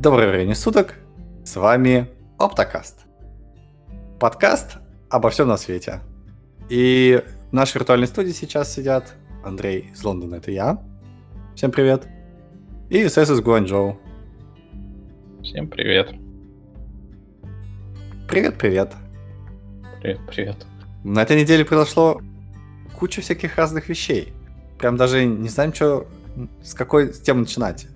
[0.00, 0.94] Доброе время суток,
[1.44, 3.00] с вами Оптокаст.
[4.18, 4.78] Подкаст
[5.10, 6.00] обо всем на свете.
[6.70, 9.12] И в нашей виртуальной студии сейчас сидят
[9.44, 10.82] Андрей из Лондона, это я.
[11.54, 12.08] Всем привет.
[12.88, 14.00] И СС из Гуанчжоу.
[15.42, 16.14] Всем привет.
[18.26, 18.94] Привет-привет.
[20.00, 20.66] Привет-привет.
[21.04, 22.22] На этой неделе произошло
[22.98, 24.32] куча всяких разных вещей.
[24.78, 26.08] Прям даже не знаем, что,
[26.62, 27.86] с какой темы начинать.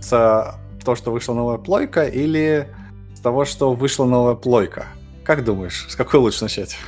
[0.00, 2.68] С того, что вышла новая плойка, или
[3.14, 4.86] с того, что вышла новая плойка?
[5.24, 6.78] Как думаешь, с какой лучше начать?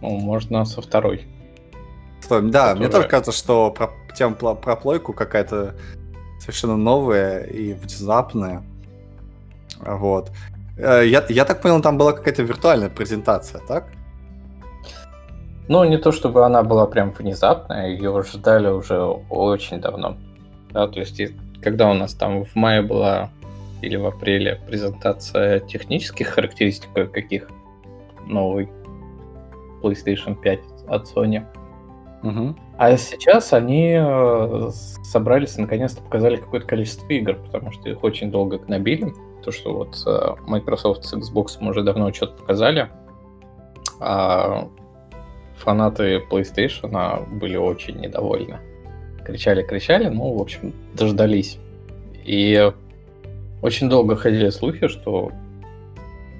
[0.00, 1.26] Ну, можно со второй.
[2.22, 2.76] Что, да, Которая...
[2.76, 5.74] мне тоже кажется, что про, тема про, про плойку какая-то
[6.40, 8.62] совершенно новая и внезапная.
[9.78, 10.30] Вот.
[10.78, 13.92] Э, я, я так понял, там была какая-то виртуальная презентация, так?
[15.68, 20.16] Ну, не то чтобы она была прям внезапная, ее ждали уже очень давно.
[20.70, 21.20] Да, то есть,
[21.62, 23.30] когда у нас там в мае была
[23.82, 27.48] или в апреле презентация технических характеристик каких
[28.26, 28.68] новый
[29.82, 31.44] PlayStation 5 от Sony.
[32.22, 32.54] Угу.
[32.76, 34.70] А сейчас они э,
[35.02, 39.12] собрались и наконец-то показали какое-то количество игр, потому что их очень долго гнобили.
[39.42, 42.90] То, что вот э, Microsoft с Xbox уже давно что-то показали,
[44.00, 44.68] а
[45.56, 48.60] фанаты PlayStation были очень недовольны.
[49.24, 51.58] Кричали, кричали, ну, в общем, дождались.
[52.24, 52.72] И
[53.62, 55.32] очень долго ходили слухи, что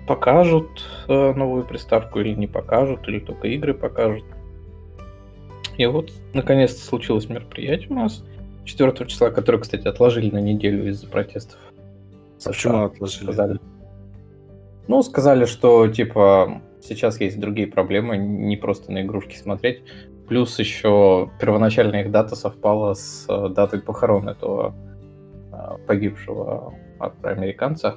[0.07, 0.69] покажут
[1.09, 4.25] э, новую приставку или не покажут, или только игры покажут.
[5.77, 8.25] И вот, наконец-то, случилось мероприятие у нас
[8.65, 11.59] 4 числа, которое, кстати, отложили на неделю из-за протестов.
[12.45, 13.25] А почему отложили?
[13.25, 13.61] Сказали.
[14.89, 19.83] Ну, сказали, что, типа, Сейчас есть другие проблемы, не просто на игрушки смотреть.
[20.31, 24.73] Плюс еще первоначальная их дата совпала с э, датой похорон этого
[25.53, 27.97] э, погибшего афроамериканца.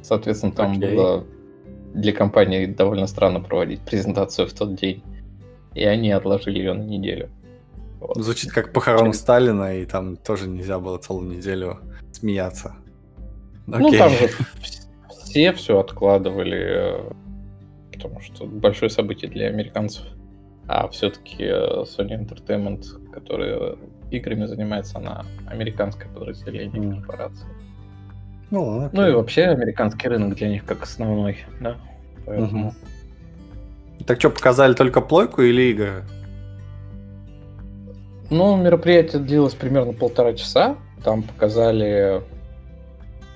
[0.00, 0.94] Соответственно, там okay.
[0.96, 1.26] было
[1.92, 5.02] для компании довольно странно проводить презентацию в тот день.
[5.74, 7.28] И они отложили ее на неделю.
[8.00, 8.16] Вот.
[8.16, 11.80] Звучит как похорон Сталина, и там тоже нельзя было целую неделю
[12.12, 12.76] смеяться.
[13.66, 13.78] Okay.
[13.78, 14.30] Ну, там же
[15.22, 17.12] все все откладывали э,
[17.92, 20.06] потому что большое событие для американцев.
[20.72, 23.76] А все-таки э, Sony Entertainment, который
[24.12, 27.00] играми занимается, она американское подразделение mm.
[27.00, 27.46] корпорации.
[28.52, 31.76] Ну, ну и вообще американский рынок для них как основной, да.
[32.24, 32.68] Поэтому...
[32.68, 34.04] Угу.
[34.06, 36.04] Так что, показали только плойку или игры?
[38.30, 40.76] Ну, мероприятие длилось примерно полтора часа.
[41.02, 42.22] Там показали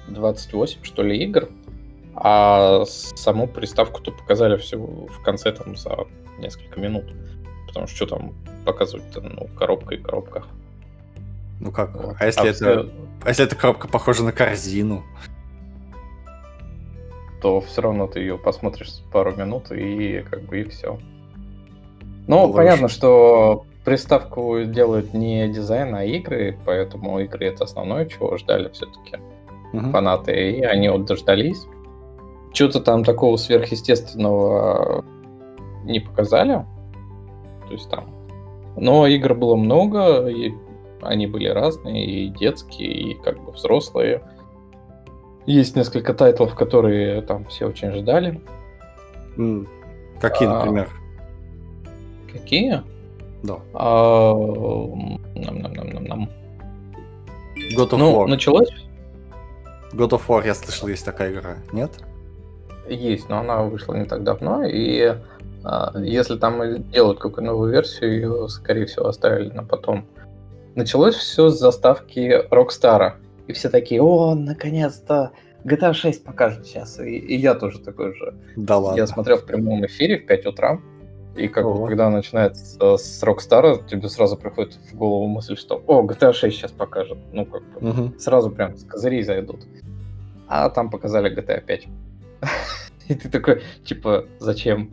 [0.07, 1.49] 28, что ли, игр.
[2.15, 5.97] А саму приставку-то показали все в конце там за
[6.39, 7.05] несколько минут.
[7.67, 8.35] Потому что что там
[8.65, 10.45] показывать-то, ну, коробка и коробка.
[11.61, 11.95] Ну как?
[11.95, 12.17] Вот.
[12.19, 12.55] А если а это.
[12.55, 12.91] Все...
[13.25, 15.03] А если эта коробка похожа на корзину?
[17.41, 20.99] То все равно ты ее посмотришь пару минут и как бы и все.
[22.27, 22.57] Ну, Лучше.
[22.57, 29.19] понятно, что приставку делают не дизайн, а игры, поэтому игры это основное, чего ждали все-таки
[29.73, 29.91] угу.
[29.91, 30.53] фанаты.
[30.53, 31.67] И они вот дождались.
[32.55, 35.05] Что-то там такого сверхъестественного
[35.85, 36.65] не показали.
[37.67, 38.07] То есть там...
[38.77, 40.53] Но игр было много, и
[41.01, 44.23] они были разные, и детские, и как бы взрослые.
[45.47, 48.41] Есть несколько тайтлов, которые там все очень ждали.
[50.21, 50.91] Какие, а, например?
[52.33, 52.83] Какие?
[53.43, 53.59] Да.
[53.75, 56.31] А, нам, нам, нам, нам, нам.
[57.77, 58.27] God of ну, War.
[58.27, 58.71] началось?
[59.93, 61.59] God of War, я слышал, есть такая игра.
[61.73, 61.93] Нет?
[62.89, 65.17] есть, но она вышла не так давно, и
[65.97, 70.07] если там делают какую-то новую версию, ее, скорее всего, оставили на потом.
[70.75, 73.17] Началось все с заставки Рокстара.
[73.47, 75.33] И все такие, о, наконец-то,
[75.65, 76.99] GTA 6 покажет сейчас.
[77.01, 78.35] И, и я тоже такой же.
[78.57, 78.99] Да ладно.
[78.99, 80.81] Я смотрел в прямом эфире в 5 утра.
[81.37, 86.03] И как бы, когда начинается с Rockstar, тебе сразу приходит в голову мысль, что о,
[86.03, 87.19] GTA 6 сейчас покажет.
[87.33, 88.19] Ну, как бы, угу.
[88.19, 89.63] сразу прям с козырей зайдут.
[90.47, 91.89] А там показали GTA 5.
[93.09, 94.93] И ты такой, типа, зачем?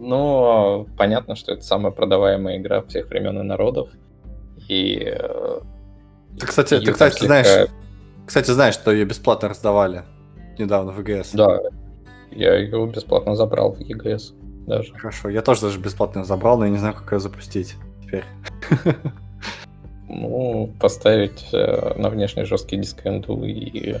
[0.00, 3.90] Но понятно, что это самая продаваемая игра всех времен и народов.
[4.66, 5.04] И...
[5.04, 5.60] Э,
[6.38, 7.26] ты, кстати, ты, кстати, слегка...
[7.26, 7.68] знаешь,
[8.26, 10.04] кстати, знаешь, что ее бесплатно раздавали
[10.58, 11.30] недавно в EGS?
[11.34, 11.60] Да,
[12.30, 14.32] я ее бесплатно забрал в EGS
[14.66, 14.94] даже.
[14.94, 18.24] Хорошо, я тоже даже бесплатно забрал, но я не знаю, как ее запустить теперь.
[20.12, 23.96] Ну, поставить э, на внешний жесткий диск и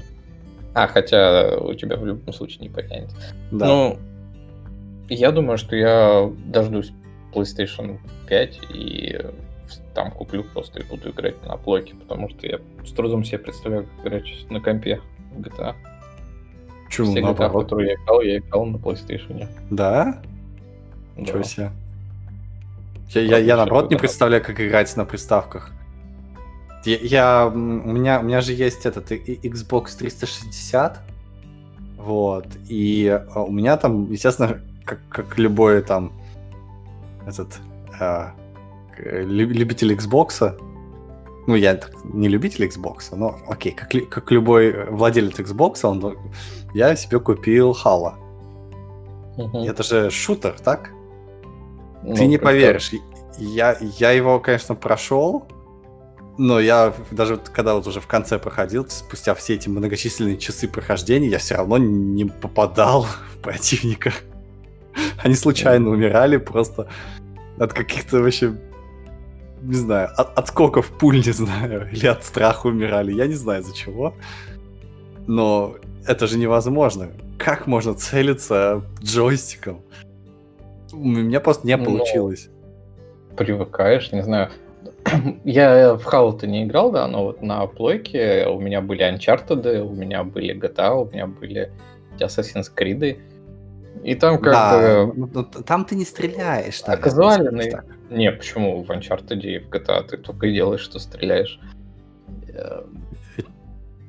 [0.74, 3.10] а, хотя у тебя в любом случае не потянет.
[3.52, 3.66] Да.
[3.66, 3.98] Ну,
[5.14, 6.92] я думаю, что я дождусь
[7.32, 7.98] PlayStation
[8.28, 9.20] 5 и
[9.94, 13.86] там куплю просто и буду играть на плойке, потому что я с трудом себе представляю,
[13.96, 15.00] как играть на компе
[15.32, 15.74] в GTA.
[16.86, 19.38] Почему Все GTA, в которые я играл, я играл на PlayStation.
[19.38, 19.46] Да?
[19.70, 20.22] Да.
[21.16, 21.70] Ничего себе.
[23.10, 25.72] Я, я, я наоборот не представляю, как играть на приставках.
[26.84, 31.00] Я, я- у меня у меня же есть этот Xbox 360,
[31.98, 34.60] вот, и а, у меня там, естественно,
[34.90, 36.12] как, как любой там
[37.26, 37.58] этот
[37.98, 38.24] к-
[38.98, 40.56] лю- любитель Xbox,
[41.46, 46.16] ну я не любитель Xbox, но окей, как, как любой владелец Xbox, он, дол-
[46.74, 48.14] я себе купил Halo.
[49.36, 49.58] Мгм.
[49.58, 50.90] Это же шутер, так?
[52.02, 52.92] Ну, Ты не поверишь,
[53.38, 55.46] я, я его, конечно, прошел,
[56.38, 61.28] но я даже когда вот уже в конце проходил, спустя все эти многочисленные часы прохождения,
[61.28, 63.02] я все равно не попадал
[63.34, 64.12] в противника.
[65.24, 66.88] Они случайно умирали просто
[67.58, 68.54] от каких-то вообще,
[69.62, 73.74] не знаю, от, отскоков пуль, не знаю, или от страха умирали, я не знаю за
[73.74, 74.14] чего.
[75.26, 75.76] Но
[76.06, 77.08] это же невозможно.
[77.38, 79.82] Как можно целиться джойстиком?
[80.92, 82.48] У меня просто не Ну, получилось.
[83.36, 84.50] привыкаешь, не знаю.
[85.44, 89.92] Я в Halo-то не играл, да, но вот на плойке у меня были Uncharted, у
[89.94, 91.70] меня были GTA, у меня были
[92.18, 93.18] Assassin's Creed.
[94.04, 95.12] И там как да, бы...
[95.14, 96.80] ну, ну, там ты не стреляешь.
[96.82, 97.84] А так, казуальный- так.
[98.10, 101.60] Не, почему в Uncharted и в GTA ты только и делаешь, что стреляешь?
[102.48, 102.82] Э,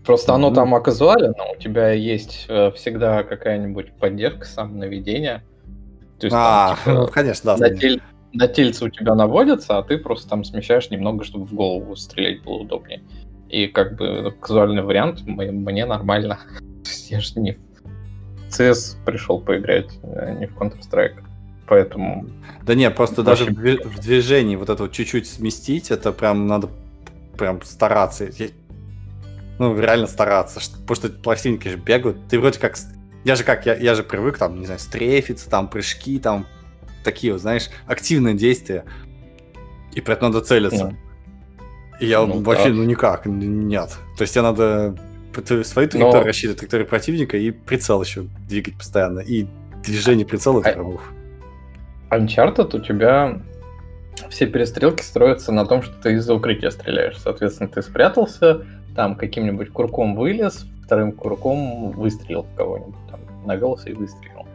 [0.06, 0.56] Просто оно Ну.
[0.56, 5.44] там оказуалено, у тебя есть э, всегда какая-нибудь поддержка самонаведения.
[6.19, 7.51] То есть А, там, типа, ну, конечно, да.
[7.51, 7.77] на, знаю.
[7.77, 8.01] тель-
[8.34, 12.42] на тельце у тебя наводится, а ты просто там смещаешь немного, чтобы в голову стрелять
[12.44, 13.04] было удобнее.
[13.50, 16.39] И как бы казуальный вариант мне, мне нормально.
[17.10, 17.60] Я же не
[18.51, 21.24] CS пришел поиграть, а не в Counter-Strike.
[21.68, 22.27] Поэтому
[22.63, 26.48] Да не, просто даже в, дви- в движении вот это вот чуть-чуть сместить, это прям
[26.48, 26.68] надо
[27.38, 28.25] прям стараться.
[28.38, 28.50] Я-
[29.57, 32.18] Ну, реально стараться, потому что противники же бегают.
[32.30, 32.77] Ты вроде как...
[33.24, 36.45] Я же как, я, я же привык там, не знаю, стрейфиться, там, прыжки, там,
[37.03, 38.83] такие вот, знаешь, активные действия.
[39.94, 40.88] И при этом надо целиться.
[40.88, 40.98] ну,
[42.00, 42.75] И я Ну вообще, да.
[42.75, 43.95] ну никак, нет.
[44.18, 44.95] То есть тебе надо
[45.33, 49.19] свою траекторию Но- рассчитывать, траекторию противника и прицел еще двигать постоянно.
[49.19, 49.48] И
[49.83, 51.04] движение прицела это А- прям ух.
[52.10, 53.39] Uncharted у тебя
[54.30, 57.18] все перестрелки строятся на том, что ты из-за укрытия стреляешь.
[57.18, 63.94] Соответственно, ты спрятался, там каким-нибудь курком вылез, вторым курком выстрелил в кого-нибудь, там, навелся и
[63.94, 64.45] выстрелил.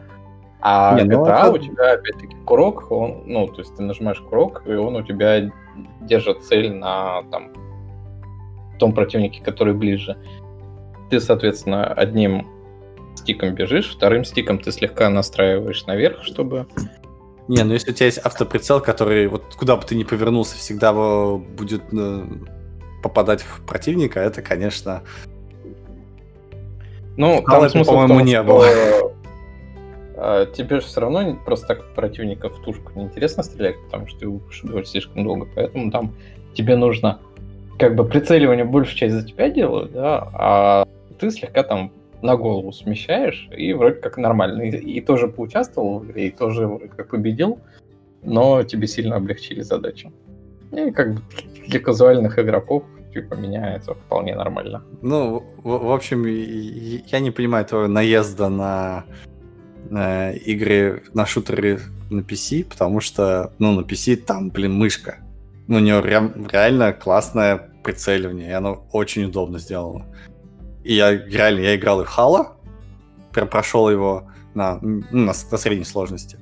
[0.61, 4.19] А Не, ну GTA это- у тебя опять-таки курок, он, ну, то есть ты нажимаешь
[4.19, 5.51] курок, и он у тебя
[6.01, 7.51] держит цель на там
[8.79, 10.17] том противнике, который ближе.
[11.09, 12.47] Ты, соответственно, одним
[13.15, 16.67] стиком бежишь, вторым стиком ты слегка настраиваешь наверх, чтобы
[17.47, 20.93] Не, ну если у тебя есть автоприцел, который вот куда бы ты ни повернулся, всегда
[20.93, 22.23] будет э,
[23.01, 25.03] попадать в противника, это, конечно...
[27.15, 28.65] Ну, Скала это, смысл по-моему, не было.
[30.15, 34.27] э, Тебе же все равно просто так противника в тушку неинтересно стрелять, потому что ты
[34.27, 35.47] убивать слишком долго.
[35.55, 36.13] Поэтому там
[36.53, 37.19] тебе нужно
[37.79, 40.87] как бы прицеливание большую часть за тебя делают, да, а
[41.19, 41.91] ты слегка там
[42.21, 44.63] на голову смещаешь, и вроде как нормально.
[44.63, 47.59] И, и тоже поучаствовал в игре, и тоже вроде как победил,
[48.23, 50.11] но тебе сильно облегчили задачу.
[50.71, 51.21] И как бы
[51.67, 52.83] для казуальных игроков,
[53.13, 54.83] типа, меня это вполне нормально.
[55.01, 59.05] Ну, в, в общем, я не понимаю твоего наезда на,
[59.89, 65.17] на игры, на шутеры на PC, потому что, ну, на PC там, блин, мышка.
[65.67, 70.05] Ну, у нее рям- реально классное прицеливание, и оно очень удобно сделано.
[70.87, 72.55] И я реально, я играл и в
[73.33, 76.37] прям прошел его на, ну, на, на средней сложности.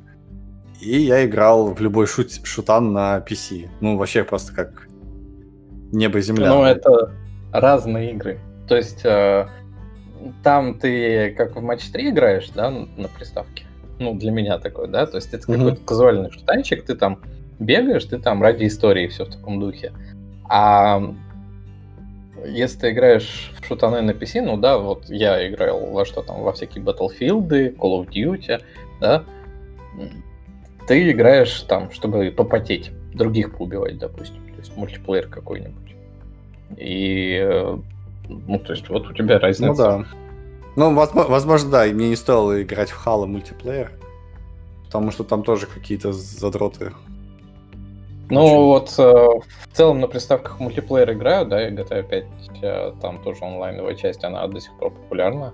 [0.79, 3.67] И я играл в любой шут, шутан на PC.
[3.81, 4.87] Ну, вообще просто как
[5.91, 6.49] небо и земля.
[6.49, 7.11] Ну, это
[7.51, 8.39] разные игры.
[8.67, 9.47] То есть э,
[10.43, 13.65] там ты как в матч 3 играешь, да, на приставке.
[13.97, 15.07] Ну, для меня такое, да.
[15.07, 15.59] То есть это Мгм.
[15.59, 17.19] какой-то казуальный шутанчик, ты там
[17.57, 19.91] бегаешь, ты там ради истории, все в таком духе.
[20.47, 21.01] А
[22.47, 26.41] если ты играешь в шутаны на PC, ну да, вот я играл во что там,
[26.41, 28.61] во всякие Battlefield, Call of Duty,
[29.01, 29.23] да,
[30.87, 35.95] ты играешь там, чтобы попотеть, других поубивать, допустим, то есть мультиплеер какой-нибудь.
[36.77, 37.77] И, э,
[38.27, 39.67] ну, то есть вот у тебя разница.
[39.67, 40.05] Ну да.
[40.75, 43.91] Ну, возможно, да, и мне не стоило играть в Halo мультиплеер,
[44.85, 46.91] потому что там тоже какие-то задроты.
[48.29, 52.25] Ну вот э, в целом на приставках мультиплеер играю, да, и GTA 5,
[52.61, 55.53] э, там тоже онлайновая часть, она до сих пор популярна.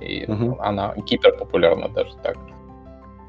[0.00, 0.56] И Мгм.
[0.60, 2.36] она гиперпопулярна даже так.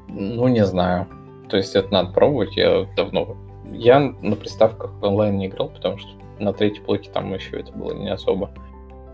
[0.08, 1.06] Ну, не знаю.
[1.48, 3.36] То есть это надо пробовать, я давно
[3.72, 7.92] я на приставках онлайн не играл, потому что на третьей плойке там еще это было
[7.92, 8.50] не особо.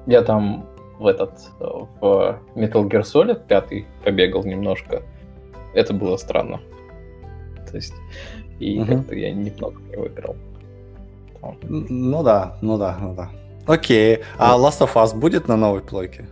[0.07, 0.67] Я там
[0.99, 5.03] в этот, в Metal Gear Solid 5 побегал немножко.
[5.75, 6.61] Это было странно.
[7.71, 7.95] То есть,
[8.61, 8.87] и угу.
[8.87, 10.37] как-то я немного в него играл.
[11.63, 13.31] Ну да, ну да, ну да.
[13.67, 14.21] Окей.
[14.39, 16.27] А Last of Us будет на новой плойке?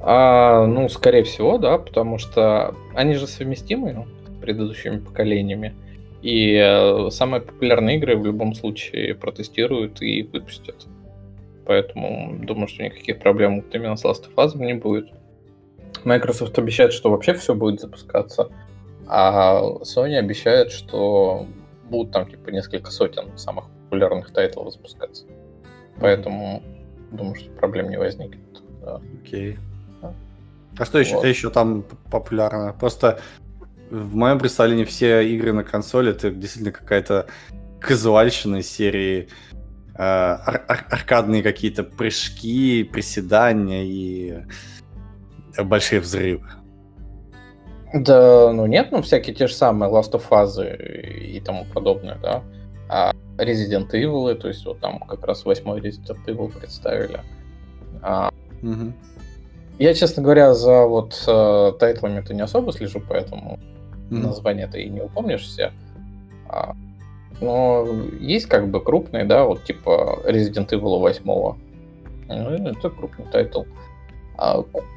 [0.00, 5.74] А, ну, скорее всего, да, потому что они же совместимы ну, с предыдущими поколениями.
[6.22, 10.86] И э, самые популярные игры в любом случае протестируют и выпустят.
[11.66, 15.08] Поэтому думаю, что никаких проблем именно с Last of Us не будет.
[16.04, 18.48] Microsoft обещает, что вообще все будет запускаться,
[19.08, 21.46] а Sony обещает, что
[21.88, 25.24] будут там типа несколько сотен самых популярных тайтлов запускаться.
[26.00, 26.62] Поэтому
[27.12, 28.62] думаю, что проблем не возникнет.
[28.82, 29.00] Да.
[29.22, 29.58] Окей.
[30.78, 31.24] А что еще, вот.
[31.24, 32.74] еще там популярно?
[32.78, 33.20] Просто
[33.90, 37.26] в моем представлении все игры на консоли это действительно какая-то
[37.80, 39.28] казуальщина из серии
[39.94, 44.42] э, ар- ар- аркадные какие-то прыжки, приседания и
[45.62, 46.46] большие взрывы.
[47.94, 50.60] Да, ну нет, ну всякие те же самые Last of Us
[51.18, 52.42] и тому подобное, да.
[52.88, 57.20] А Resident Evil, то есть вот там как раз восьмой Resident Evil представили.
[58.02, 58.30] А,
[58.62, 58.92] угу.
[59.78, 63.58] Я, честно говоря, за вот э, тайтлами-то не особо слежу, поэтому
[64.10, 64.26] mm-hmm.
[64.26, 65.72] названия-то и не упомнишь все.
[66.48, 66.74] А,
[67.40, 67.86] но
[68.18, 71.22] есть как бы крупные, да, вот типа Resident Evil 8.
[71.24, 71.56] Ну,
[72.28, 73.62] это крупный тайтл.
[73.62, 73.66] А,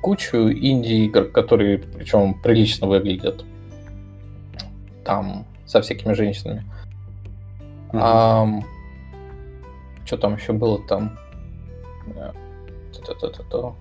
[0.02, 3.44] кучу инди-игр, которые причем прилично выглядят.
[5.06, 6.64] Там со всякими женщинами.
[7.92, 8.00] Mm-hmm.
[8.02, 8.48] А,
[10.06, 11.18] что там еще было там?
[12.94, 13.74] Та-та-та-та-та.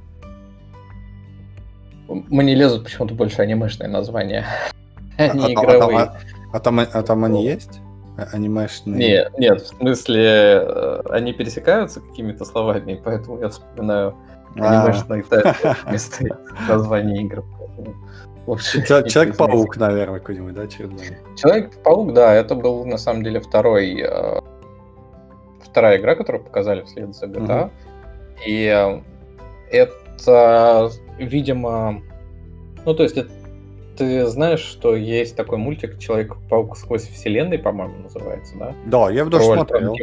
[2.08, 4.46] Мне лезут почему-то больше анимешные названия,
[5.18, 5.98] а не а, игровые.
[5.98, 6.18] А,
[6.52, 7.80] а, там, а там они есть?
[8.16, 8.98] А, анимешные?
[8.98, 14.14] Нет, нет, в смысле, э, они пересекаются какими-то словами, поэтому я вспоминаю
[14.54, 15.24] анимешные
[15.86, 16.38] вместо
[16.68, 17.44] названия игр.
[18.46, 21.18] Человек-паук, наверное, какой-нибудь, да, очередной?
[21.36, 24.40] Человек-паук, да, это был на самом деле второй э,
[25.62, 27.70] вторая игра, которую показали вслед за GTA.
[28.46, 29.02] И э,
[29.70, 32.02] это видимо,
[32.84, 33.30] ну то есть это,
[33.96, 38.74] ты знаешь, что есть такой мультик Человек-паук сквозь вселенной, по-моему, называется, да?
[38.86, 39.96] Да, я даже смотрел.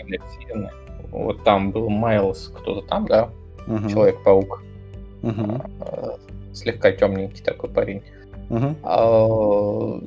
[1.12, 3.30] Вот там был Майлз, кто-то там, да?
[3.68, 3.90] Угу.
[3.90, 4.64] Человек-паук.
[5.24, 5.62] Угу.
[6.54, 8.04] слегка темненький такой парень.
[8.50, 8.76] Угу.
[8.84, 10.00] А,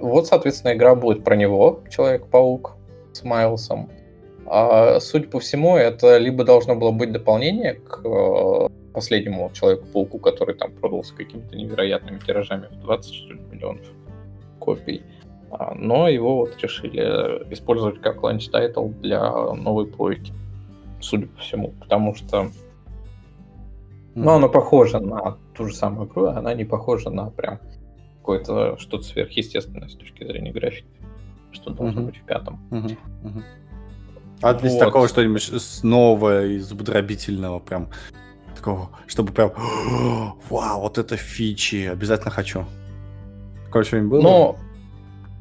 [0.00, 2.76] вот, соответственно, игра будет про него, Человек-паук
[3.12, 3.90] с Майлсом.
[4.46, 10.72] А, судя по всему, это либо должно было быть дополнение к последнему Человеку-пауку, который там
[10.72, 13.12] продался какими-то невероятными тиражами в 20
[13.52, 13.86] миллионов
[14.58, 15.02] копий.
[15.50, 17.00] А, но его вот решили
[17.52, 20.32] использовать как launch title для новой плойки,
[21.00, 22.50] судя по всему, потому что
[24.24, 27.60] ну, она похожа на ту же самую игру, а она не похожа на прям
[28.18, 30.88] какое-то что-то сверхъестественное с точки зрения графики,
[31.52, 32.06] что должно mm-hmm.
[32.06, 32.60] быть в пятом.
[32.70, 32.98] Mm-hmm.
[33.24, 33.42] Mm-hmm.
[34.42, 34.78] А вот.
[34.78, 35.50] такого что-нибудь
[35.82, 37.88] нового и зубодробительного прям
[38.56, 39.52] такого, чтобы прям,
[40.48, 42.64] вау, вот это фичи, обязательно хочу.
[43.66, 44.22] Такое что-нибудь было?
[44.22, 44.56] Ну,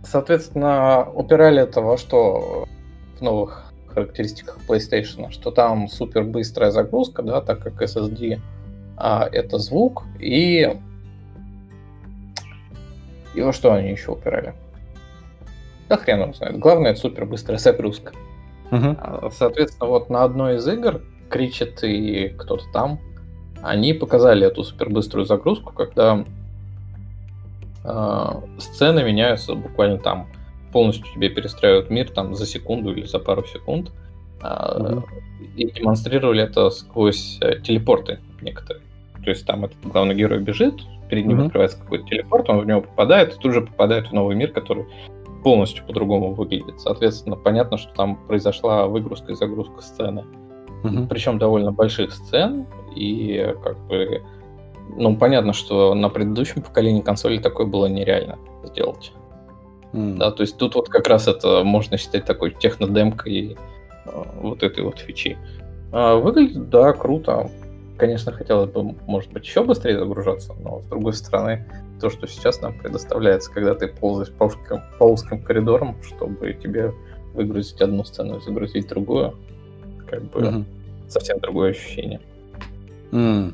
[0.03, 2.65] соответственно, упирали это во что
[3.17, 8.39] в новых характеристиках PlayStation, что там супер быстрая загрузка, да, так как SSD
[8.99, 10.77] это звук, и
[13.33, 14.53] и во что они еще упирали?
[15.87, 16.59] Да хрен его знает.
[16.59, 18.13] Главное, это супер быстрая загрузка.
[18.71, 19.31] Uh-huh.
[19.31, 22.99] Соответственно, вот на одной из игр кричит и кто-то там
[23.61, 26.23] они показали эту супербыструю загрузку, когда
[27.83, 28.25] э,
[28.59, 30.27] сцены меняются буквально там
[30.71, 33.91] полностью тебе перестраивают мир там за секунду или за пару секунд.
[34.41, 35.03] Mm-hmm.
[35.57, 38.83] И демонстрировали это сквозь э, телепорты некоторые.
[39.23, 40.75] То есть там этот главный герой бежит,
[41.09, 41.45] перед ним mm-hmm.
[41.45, 44.85] открывается какой-то телепорт, он в него попадает, и тут же попадает в новый мир, который
[45.43, 46.79] полностью по-другому выглядит.
[46.79, 50.25] Соответственно, понятно, что там произошла выгрузка и загрузка сцены.
[50.83, 51.07] Mm-hmm.
[51.07, 54.21] Причем довольно больших сцен, и как бы,
[54.95, 59.11] ну, понятно, что на предыдущем поколении консоли такое было нереально сделать.
[59.93, 60.17] Mm.
[60.17, 63.57] Да, то есть тут вот как раз это можно считать такой технодемкой
[64.05, 65.37] э, вот этой вот фичи.
[65.91, 67.49] А, выглядит, да, круто.
[67.99, 71.65] Конечно, хотелось бы, может быть, еще быстрее загружаться, но с другой стороны,
[71.99, 76.93] то, что сейчас нам предоставляется, когда ты ползаешь по узким, по узким коридорам, чтобы тебе
[77.33, 79.37] выгрузить одну сцену и загрузить другую,
[80.09, 80.65] как бы mm-hmm.
[81.09, 82.21] совсем другое ощущение.
[83.11, 83.53] Mm.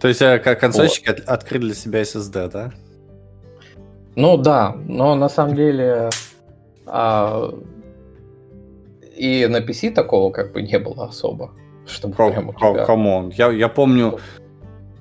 [0.00, 1.20] То есть э, как консольщики вот.
[1.20, 2.72] открыли для себя SSD, да?
[4.16, 6.10] Ну да, но на самом деле
[6.84, 7.54] а,
[9.16, 11.52] И на PC такого как бы не было особо.
[11.88, 13.30] Чтобы Ко- прям у тебя- come on.
[13.30, 14.18] Я, я помню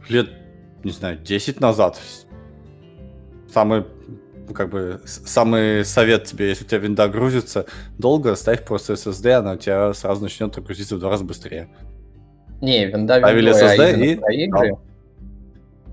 [0.09, 0.29] лет,
[0.83, 1.99] не знаю, 10 назад
[3.53, 3.85] самый
[4.53, 7.65] как бы самый совет тебе, если у тебя винда грузится
[7.97, 11.67] долго, ставь просто SSD, она у тебя сразу начнет грузиться в два раза быстрее.
[12.61, 14.77] Не, винда Ставили а SSD именно и- про игры,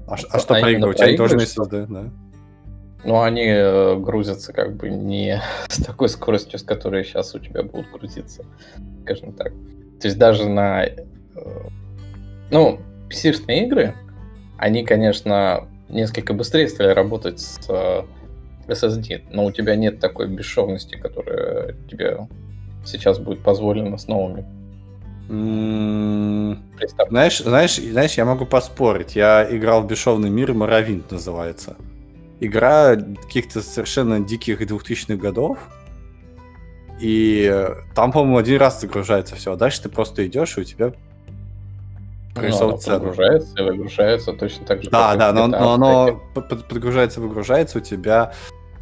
[0.06, 0.90] А, а А что про игры?
[0.90, 2.10] У тебя тоже на SSD, да?
[3.04, 7.64] ну, они э, грузятся как бы не с такой скоростью, с которой сейчас у тебя
[7.64, 8.44] будут грузиться,
[9.02, 9.52] скажем так.
[10.04, 10.84] То есть даже на...
[10.84, 10.99] э,
[12.50, 13.94] Ну, PC-шные игры,
[14.58, 18.02] они, конечно, несколько быстрее стали работать с э,
[18.68, 22.28] SSD, но у тебя нет такой бесшовности, которая тебе
[22.84, 24.44] сейчас будет позволена с новыми
[25.30, 27.08] М, приставками.
[27.08, 29.16] Знаешь, знаешь, знаешь, я могу поспорить.
[29.16, 31.76] Я играл в бесшовный мир, Моровинт называется.
[32.40, 35.56] Игра каких-то совершенно диких 2000-х годов.
[37.00, 40.64] И э, там, по-моему, один раз загружается все, а дальше ты просто идешь, и у
[40.64, 40.92] тебя
[42.36, 42.98] Ну, оно цену.
[43.00, 44.90] подгружается и выгружается точно так же.
[44.90, 48.32] Да, да, но, но оно под- подгружается, выгружается, у тебя,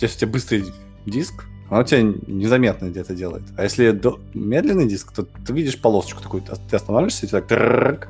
[0.01, 0.65] если у тебя быстрый
[1.07, 3.45] диск, оно у тебя незаметно где-то делает.
[3.57, 7.47] А если до- медленный диск, то ты видишь полосочку такую, ты останавливаешься, и ты так
[7.47, 8.09] тррррк,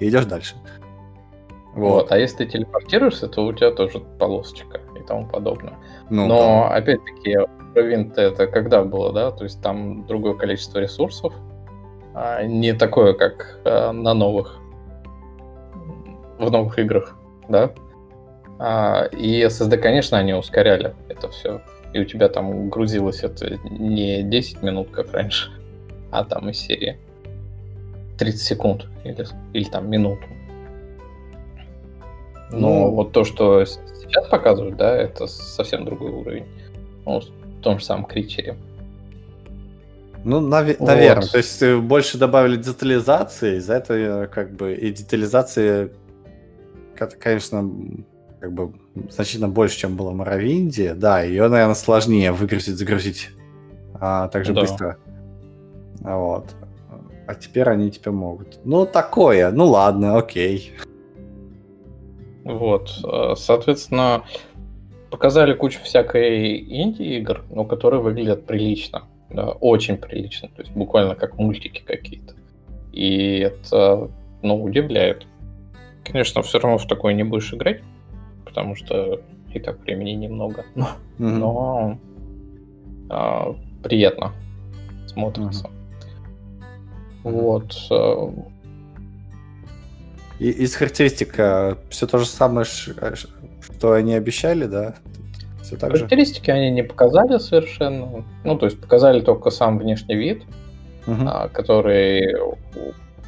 [0.00, 0.54] и идешь дальше.
[1.74, 2.12] Вот.
[2.12, 5.74] а если ты телепортируешься, то у тебя тоже полосочка и тому подобное.
[6.10, 7.38] Ну, Но, опять-таки,
[7.74, 9.30] Ровинт это когда было, да?
[9.30, 11.32] То есть там другое количество ресурсов,
[12.14, 14.58] а не такое, как а, на новых,
[16.38, 17.16] в новых играх,
[17.48, 17.70] да?
[18.58, 21.60] А, и SSD, конечно, они ускоряли это все.
[21.92, 25.50] И у тебя там грузилось это не 10 минут, как раньше,
[26.10, 26.98] а там из серии
[28.18, 30.22] 30 секунд или, или там минуту.
[32.50, 32.90] Но Ну.
[32.90, 33.64] вот то, что
[34.12, 36.44] сейчас показывают, да, это совсем другой уровень.
[37.06, 38.56] Ну, в том же самом кричере.
[40.24, 40.86] Ну, наве- Вот.
[40.86, 41.26] наверное.
[41.26, 45.90] То есть э, больше добавили детализации, из-за этого как бы и детализации,
[47.18, 47.68] конечно,
[48.40, 48.72] как бы
[49.10, 50.94] значительно больше, чем было в Моровинде.
[50.94, 53.30] Да, ее, наверное, сложнее выгрузить, загрузить
[53.98, 54.60] а, так же Да.
[54.60, 54.96] быстро.
[56.00, 56.46] Вот.
[57.26, 58.58] А теперь они теперь могут.
[58.64, 59.50] Ну, такое.
[59.50, 60.72] Ну, ладно, окей.
[62.44, 64.24] Вот, э, соответственно,
[65.10, 71.38] показали кучу всякой инди-игр, но которые выглядят прилично, да, очень прилично, то есть буквально как
[71.38, 72.34] мультики какие-то.
[72.92, 74.10] И это,
[74.42, 75.26] ну, удивляет.
[76.04, 77.80] Конечно, все равно в такое не будешь играть,
[78.44, 79.20] потому что
[79.54, 81.38] и так времени немного, Мгм.
[81.38, 81.98] но
[83.08, 84.32] а, приятно
[85.06, 85.68] смотрится.
[87.22, 87.74] Вот.
[90.38, 91.32] Э, И из характеристик
[91.90, 92.66] все то же самое,
[93.00, 93.14] э,
[93.60, 94.94] что они обещали, да?
[95.62, 95.98] Все так же?
[95.98, 98.24] Характеристики они не показали совершенно.
[98.44, 100.42] Ну, то есть показали только сам внешний вид,
[101.06, 102.56] а, который у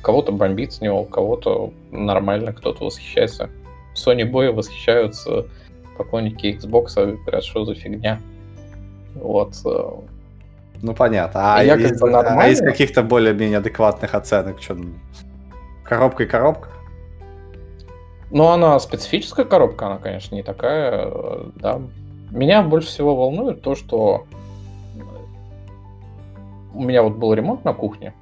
[0.02, 3.50] кого-то бомбит с него, у кого-то нормально, кто-то восхищается.
[3.94, 5.46] Sony Boy восхищаются
[5.96, 8.20] поклонники Xbox, говорят, что за фигня.
[9.14, 9.54] Вот.
[9.64, 9.90] э,
[10.82, 11.56] Ну понятно.
[11.56, 14.76] А Я из, а из каких-то более-менее адекватных оценок, что
[15.84, 16.68] коробка и коробка?
[18.34, 21.80] Ну, она специфическая коробка, она, конечно, не такая, э, да.
[22.32, 24.24] Меня больше всего волнует то, что
[26.74, 28.12] у меня вот был ремонт на кухне,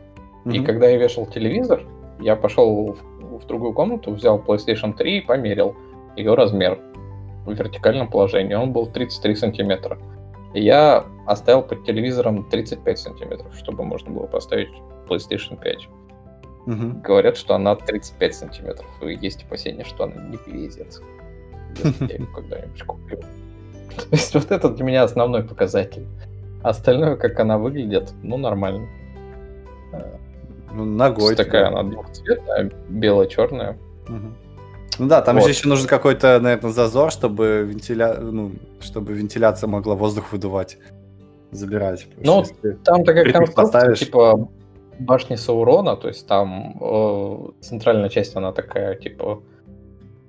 [0.45, 0.65] и Мгм.
[0.67, 1.83] когда я вешал телевизор,
[2.21, 5.75] я пошел в, в другую комнату, взял PlayStation 3 и померил
[6.15, 6.79] ее размер
[7.47, 8.53] в вертикальном положении.
[8.55, 9.99] Он был 33 сантиметра.
[10.53, 14.69] И я оставил под телевизором 35 сантиметров, чтобы можно было поставить
[15.09, 15.89] PlayStation 5.
[16.67, 17.03] Мгм.
[17.03, 21.01] Говорят, что она 35 сантиметров, и есть опасения, что она не влезет.
[21.83, 23.21] Если я ее когда-нибудь куплю.
[23.97, 26.07] То есть вот это для меня основной показатель.
[26.63, 28.89] Остальное, как она выглядит, ну, нормально.
[30.73, 31.35] Ну, ногой.
[31.35, 33.77] такая она двухцветная, бело-черная.
[34.99, 35.45] Ну да, там Вот.
[35.45, 38.15] же еще нужен какой-то, наверное, зазор, чтобы, вентиля...
[38.21, 40.79] ну, чтобы вентиляция могла воздух выдувать,
[41.51, 42.07] забирать.
[42.19, 42.45] Ну,
[42.85, 44.49] Там такая конструкция, типа
[45.05, 49.43] башни Саурона, то есть там э, центральная часть, она такая, типа,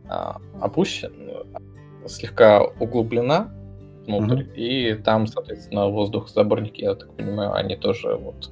[0.09, 1.13] а, опущена,
[2.07, 3.51] слегка углублена
[4.05, 8.51] внутрь, и там, соответственно, воздухозаборники, я так понимаю, они тоже вот.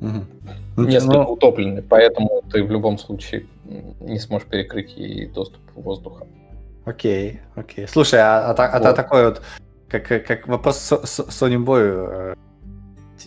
[0.00, 3.46] Ну, несколько ну, утоплены, поэтому ты в любом случае
[4.00, 6.26] не сможешь перекрыть ей доступ воздуха.
[6.84, 7.86] Окей, окей.
[7.86, 8.96] Слушай, а, а а Вот.
[8.96, 9.42] такой вот,
[9.88, 11.30] как, как, вопрос со- со-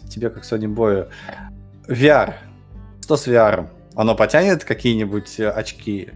[0.10, 1.08] тебе как Sony Boy.
[1.88, 2.34] VR.
[3.02, 3.67] Что с VR?
[3.95, 6.10] Оно потянет какие-нибудь э, очки?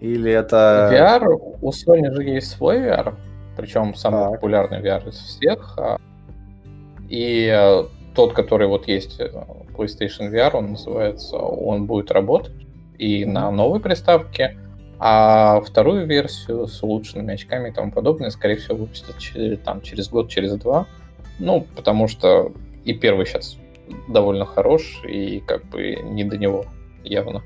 [0.00, 0.90] Или это...
[0.92, 1.26] VR,
[1.60, 3.14] у Sony же есть свой VR,
[3.56, 4.32] причем самый Так.
[4.32, 5.74] популярный VR из всех.
[5.78, 5.98] а,
[7.08, 7.84] И э,
[8.14, 9.30] тот, который вот есть э,
[9.76, 12.54] PlayStation VR, он называется, он будет работать
[12.98, 14.56] и на новой приставке,
[14.98, 20.08] а вторую версию с улучшенными очками и тому подобное, скорее всего, выпустят через, там, через
[20.08, 20.86] год, через два.
[21.38, 22.52] Ну, потому что
[22.86, 23.58] и первый сейчас
[24.08, 26.64] довольно хорош, и как бы не до него
[27.04, 27.42] явно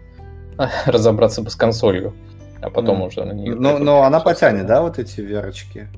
[0.87, 2.15] разобраться бы с консолью,
[2.63, 3.07] а потом mm.
[3.07, 3.55] уже на нее...
[3.55, 5.89] Но, но она потянет, да, вот эти верочки?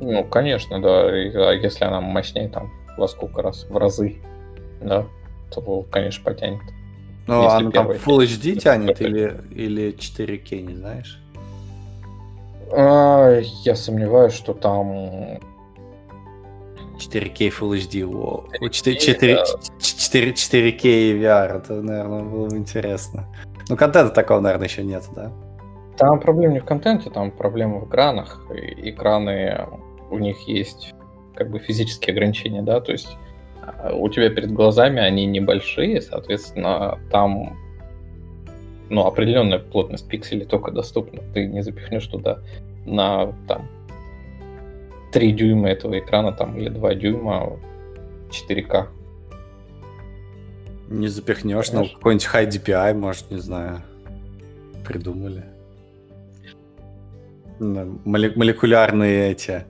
[0.00, 1.18] Ну, конечно, да.
[1.18, 4.16] И, а если она мощнее, там, во сколько раз, в разы,
[4.80, 5.06] да,
[5.50, 6.60] то, конечно, потянет.
[7.26, 11.20] Ну, она там Full HD тянет или, или 4K, не знаешь?
[12.72, 15.40] А, я сомневаюсь, что там
[17.00, 18.04] 4K Full HD.
[18.04, 19.38] О, 4, 4,
[19.80, 23.26] 4, 4K и VR, это, наверное, было бы интересно.
[23.68, 25.32] Ну, контента такого, наверное, еще нет, да?
[25.96, 28.40] Там проблема не в контенте, там проблема в экранах.
[28.54, 29.66] И экраны,
[30.10, 30.94] у них есть
[31.34, 33.16] как бы физические ограничения, да, то есть
[33.62, 37.56] а, у тебя перед глазами они небольшие, соответственно, там
[38.90, 41.22] ну, определенная плотность пикселей только доступна.
[41.32, 42.40] Ты не запихнешь туда
[42.84, 43.68] на там
[45.12, 47.58] 3 дюйма этого экрана там или 2 дюйма
[48.30, 48.88] 4К.
[50.88, 53.82] Не запихнешь, ну какой-нибудь high DPI, может, не знаю,
[54.86, 55.44] придумали.
[57.60, 59.64] Молекулярные эти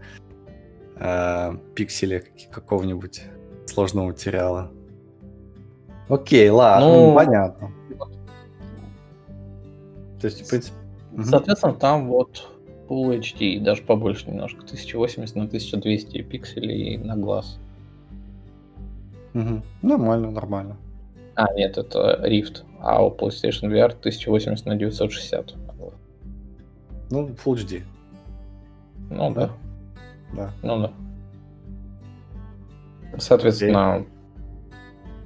[0.97, 3.23] э, пиксели какого-нибудь
[3.67, 4.71] сложного материала.
[6.09, 7.73] Окей, ладно, ну, понятно.
[10.21, 10.77] То есть, в принципе...
[11.25, 12.49] Соответственно, там вот
[12.91, 17.59] Full HD, даже побольше немножко, 1080 на 1200 пикселей на глаз.
[19.33, 19.63] Угу.
[19.83, 20.77] Нормально, нормально.
[21.37, 25.55] А, нет, это Rift, а у PlayStation VR 1080 на 960.
[27.11, 27.83] Ну, Full HD.
[29.09, 29.51] Ну да.
[30.35, 30.53] Да.
[30.63, 30.93] Ну да.
[33.19, 34.05] Соответственно,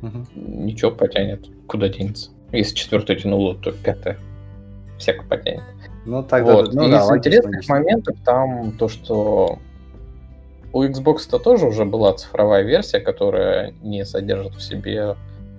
[0.03, 0.27] угу.
[0.35, 2.31] ничего потянет, куда денется.
[2.53, 4.19] Если четвертое тянуло, то пятое
[4.99, 5.63] всяко потянет.
[6.07, 6.75] Ну, тогда, вот.
[6.75, 7.75] ну, из да, интересных логично.
[7.75, 9.59] моментов там то, что
[10.73, 15.17] у Xbox-то тоже уже была цифровая версия, которая не содержит в себе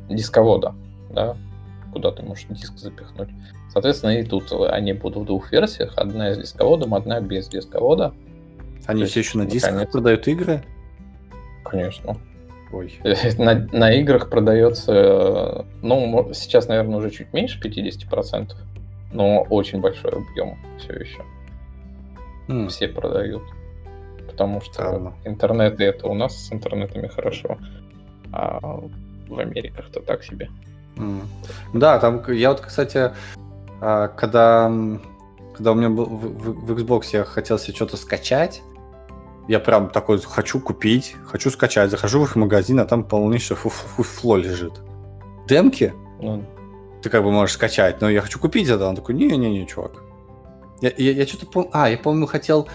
[0.09, 0.75] дисковода,
[1.09, 1.35] да,
[1.93, 3.29] куда ты можешь диск запихнуть.
[3.71, 5.93] Соответственно, и тут они будут в двух версиях.
[5.97, 8.13] Одна с дисководом, одна без дисковода.
[8.85, 9.91] Они То все еще на дисках наконец...
[9.91, 10.63] продают игры?
[11.63, 12.17] Конечно.
[12.71, 12.93] Ой.
[13.37, 18.53] На, на играх продается, ну, сейчас, наверное, уже чуть меньше 50%
[19.11, 21.21] но очень большой объем все еще.
[22.47, 22.67] Mm.
[22.67, 23.43] Все продают.
[24.27, 25.13] Потому что Странно.
[25.23, 27.57] интернеты это у нас с интернетами хорошо,
[28.31, 28.59] а
[29.27, 30.49] в Америках-то так себе.
[30.97, 31.21] Mm.
[31.73, 33.11] Да, там я вот, кстати,
[33.81, 34.71] а, когда,
[35.53, 38.61] когда у меня был в, в, в Xbox я хотел себе что-то скачать,
[39.47, 44.37] я прям такой хочу купить, хочу скачать, захожу в их магазин, а там полнейшее фуфло
[44.37, 44.73] лежит.
[45.47, 45.93] Демки?
[46.19, 46.54] Mm
[47.05, 48.87] ты как бы можешь скачать, но я хочу купить это.
[48.87, 49.91] Он такой, не-не-не, чувак.
[50.81, 51.69] Я, я, я что-то помню...
[51.71, 52.67] А, я помню, хотел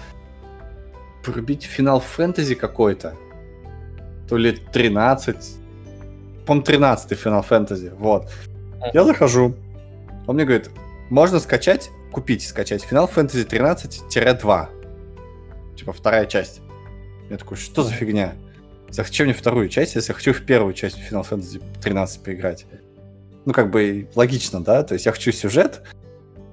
[1.24, 3.16] пробить финал фэнтези какой-то.
[4.28, 5.36] То ли 13.
[6.46, 7.92] По-моему, 13 финал фэнтези.
[7.98, 8.30] Вот.
[8.94, 9.56] Я захожу.
[10.28, 10.70] Он мне говорит,
[11.10, 14.68] можно скачать, купить скачать финал фэнтези 13-2.
[15.76, 16.60] Типа вторая часть.
[17.28, 18.34] Я такой, что за фигня?
[18.90, 22.66] Зачем мне вторую часть, если я хочу в первую часть Final Fantasy 13 поиграть?
[23.44, 25.82] Ну, как бы логично, да, то есть я хочу сюжет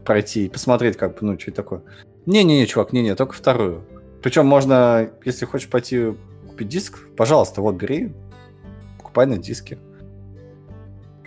[0.05, 1.81] пройти и посмотреть, как бы, ну, что это такое.
[2.25, 3.83] Не-не-не, чувак, не-не, только вторую.
[4.21, 6.13] Причем можно, если хочешь пойти
[6.47, 8.13] купить диск, пожалуйста, вот бери,
[8.97, 9.77] покупай на диске.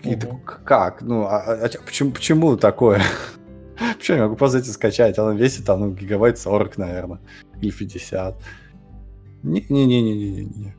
[0.03, 0.41] И угу.
[0.65, 1.03] как?
[1.03, 3.03] Ну, а, а, а почему, почему такое?
[3.99, 5.19] Почему я могу просто эти скачать?
[5.19, 7.21] Она весит там, ну, гигабайт 40, наверное.
[7.63, 8.37] Или 50.
[9.43, 10.75] Не-не-не-не-не-не.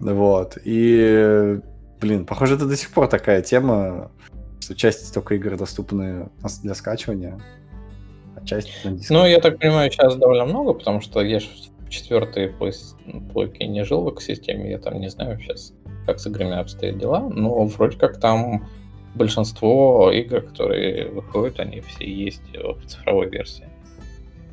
[0.00, 0.58] Вот.
[0.64, 1.60] И,
[2.00, 4.10] блин, похоже, это до сих пор такая тема
[4.66, 6.28] что часть только игр доступны
[6.62, 7.38] для скачивания,
[8.34, 9.14] а часть на диске.
[9.14, 11.46] Ну, я так понимаю, сейчас довольно много, потому что я же
[11.78, 15.72] в четвертой плойке не жил в экосистеме, я там не знаю сейчас,
[16.04, 18.66] как с играми обстоят дела, но вроде как там
[19.14, 23.68] большинство игр, которые выходят, они все есть в цифровой версии.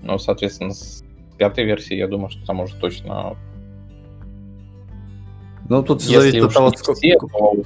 [0.03, 1.03] Но, соответственно, с
[1.39, 3.35] пятой версии, я думаю, что там уже точно...
[5.69, 6.99] Ну, тут Если зависит от того, сколько...
[6.99, 7.63] Все, то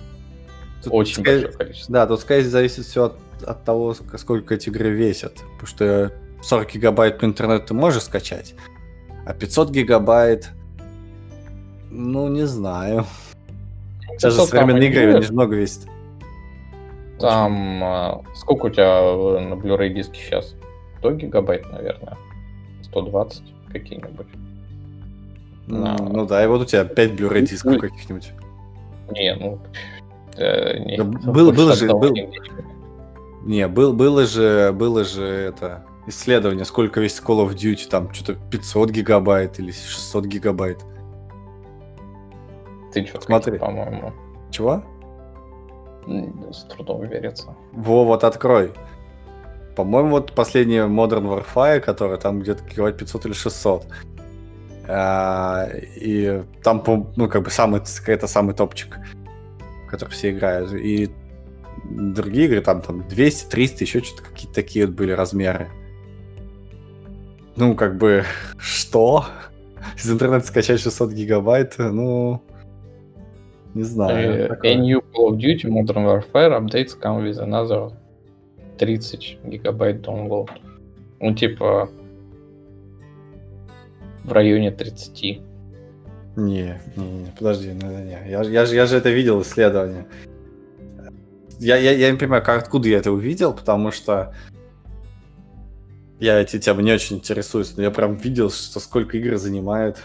[0.83, 1.93] Тут Очень скорее, большое количество.
[1.93, 5.33] Да, тут, скорее, зависит все от, от того, сколько эти игры весят.
[5.59, 8.55] Потому что 40 гигабайт по интернету ты можешь скачать,
[9.25, 10.51] а 500 гигабайт,
[11.89, 13.05] ну, не знаю.
[14.21, 15.87] Даже современные игры, они много весят.
[17.19, 19.01] Там, а, сколько у тебя
[19.41, 20.55] на Blu-ray диске сейчас?
[20.99, 22.17] 100 гигабайт, наверное.
[22.83, 24.27] 120 какие-нибудь.
[25.67, 28.31] Ну, ну да, и вот у тебя 5 Blu-ray дисков каких-нибудь.
[29.11, 29.59] Не, ну...
[30.37, 32.33] э, не, Да больше был- было же- был- не было.
[33.43, 38.39] Не, был, было же, было же это исследование, сколько весит Call of Duty, там что-то
[38.51, 40.79] 500 гигабайт или 600 гигабайт.
[42.93, 43.57] Ты что, Смотри.
[43.59, 44.13] по-моему,
[44.51, 44.83] Чего?
[46.51, 47.53] с трудом верится.
[47.73, 48.71] Во, вот открой.
[49.75, 53.85] По-моему, вот последняя Modern Warfare, которая там где-то гигабайт 500 или 600.
[54.87, 56.83] А, и там,
[57.15, 58.97] ну, как бы самый, это самый топчик,
[59.85, 60.71] в который все играют.
[60.73, 61.09] И
[61.89, 65.69] другие игры, там, там 200, 300, еще что-то какие-то такие вот были размеры.
[67.55, 68.23] Ну, как бы,
[68.57, 69.25] что?
[69.97, 72.41] Из интернета скачать 600 гигабайт, ну,
[73.73, 74.51] не знаю.
[74.51, 74.57] Э.
[74.63, 77.91] A new Call of Duty Modern Warfare updates come with another
[78.77, 80.49] 30 гигабайт download.
[81.19, 81.89] Ну, типа,
[84.27, 85.23] в районе 30.
[85.23, 85.41] Не,
[86.35, 90.05] не, не, подожди, ну, не, я, я, же, я же это видел, исследование.
[91.59, 94.35] Я, я, я не понимаю, как, откуда я это увидел, потому что
[96.19, 99.97] я эти темы не очень интересуюсь, но я прям видел, что сколько игр занимает.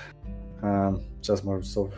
[0.63, 1.91] А, сейчас, может, часов.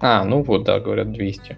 [0.00, 1.56] А, ну вот, да, говорят 200.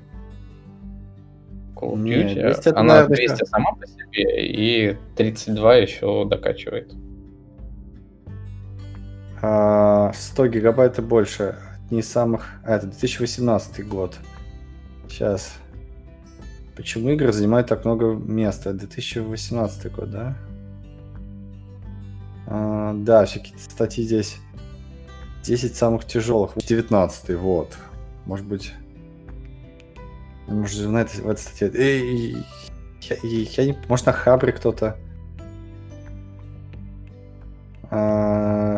[1.75, 2.43] Call of Duty.
[2.43, 6.95] 200 это, Она наверное, 200 сама по себе, и 32 еще докачивает.
[9.43, 11.57] А, 100 гигабайт и больше.
[11.91, 12.47] Не самых...
[12.65, 14.19] А, это 2018 год.
[15.09, 15.55] Сейчас.
[16.77, 18.73] Почему игры занимают так много места?
[18.73, 20.37] 2018 год, да?
[22.47, 24.39] А, да, всякие статьи здесь.
[25.43, 26.53] 10 самых тяжелых.
[26.57, 27.77] 19 вот.
[28.27, 28.73] Может быть...
[30.47, 31.71] Может, на этой, в этой статье...
[31.75, 32.37] Эй,
[33.03, 33.79] я, я не...
[33.89, 34.99] Может, на Хабре кто-то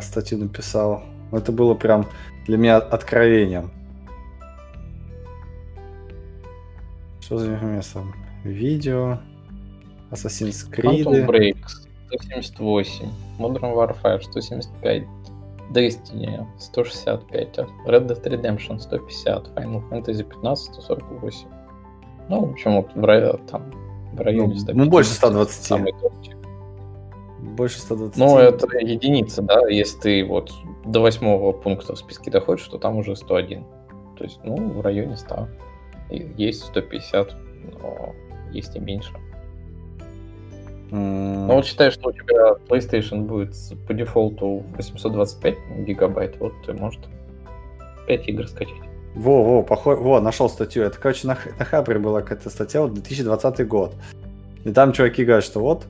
[0.03, 1.03] статью написал.
[1.31, 2.07] Это было прям
[2.47, 3.71] для меня откровением.
[7.21, 8.03] Что за место?
[8.45, 9.19] Видео.
[10.11, 11.27] Assassin's Quantum Creed.
[11.27, 11.57] Break
[12.11, 15.05] 178, Modern Warfare 175,
[15.71, 21.49] Destiny 165, Red Dead Redemption 150, Final Fantasy 15 148.
[22.29, 23.71] Ну, в общем, вот в, там,
[24.13, 24.75] в районе Ну, 150.
[24.77, 25.65] ну, больше 120.
[25.65, 26.37] Самый топчик.
[27.43, 28.17] Больше 120.
[28.17, 30.53] Ну, это единица, да, если ты вот
[30.85, 33.65] до восьмого пункта в списке доходишь, то там уже 101.
[34.17, 35.49] То есть, ну, в районе 100.
[36.11, 37.35] И Есть 150,
[37.81, 38.15] но
[38.53, 39.13] есть и меньше.
[40.93, 43.55] М, Ну вот считай, что у тебя PlayStation будет
[43.89, 47.01] по дефолту 825 гигабайт, вот ты может
[48.07, 48.77] 5 игр скачать.
[49.15, 49.99] Во, во, похож...
[49.99, 50.85] во, нашел статью.
[50.85, 53.95] Это, короче, на, на Хабре была какая-то статья, вот 2020 год.
[54.65, 55.87] И там чуваки говорят, что вот,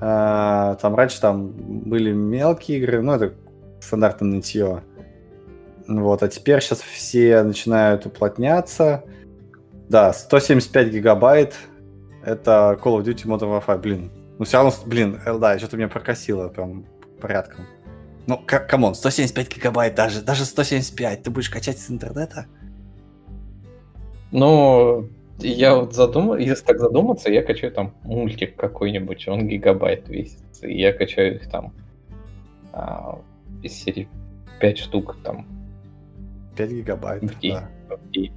[0.00, 3.34] а, там раньше там были мелкие игры, ну, это
[3.80, 4.82] стандартное нытье.
[5.86, 9.04] Вот, а теперь сейчас все начинают уплотняться.
[9.88, 11.54] Да, 175 гигабайт,
[12.24, 14.10] это Call of Duty Modern Warfare, блин.
[14.38, 16.86] Ну, все равно, блин, э, да, что-то меня прокосило прям
[17.20, 17.66] порядком.
[18.26, 22.46] Ну, come on, 175 гигабайт даже, даже 175, ты будешь качать с интернета?
[24.30, 25.04] Но
[25.42, 30.42] я вот задумал, если так задуматься, я качаю там мультик какой-нибудь, он гигабайт весит.
[30.62, 31.72] И я качаю их там
[32.72, 33.18] а,
[33.62, 34.08] из серии
[34.60, 35.46] 5 штук там
[36.56, 37.56] 5 гигабайт, в день.
[37.88, 37.96] да.
[37.96, 38.32] в день.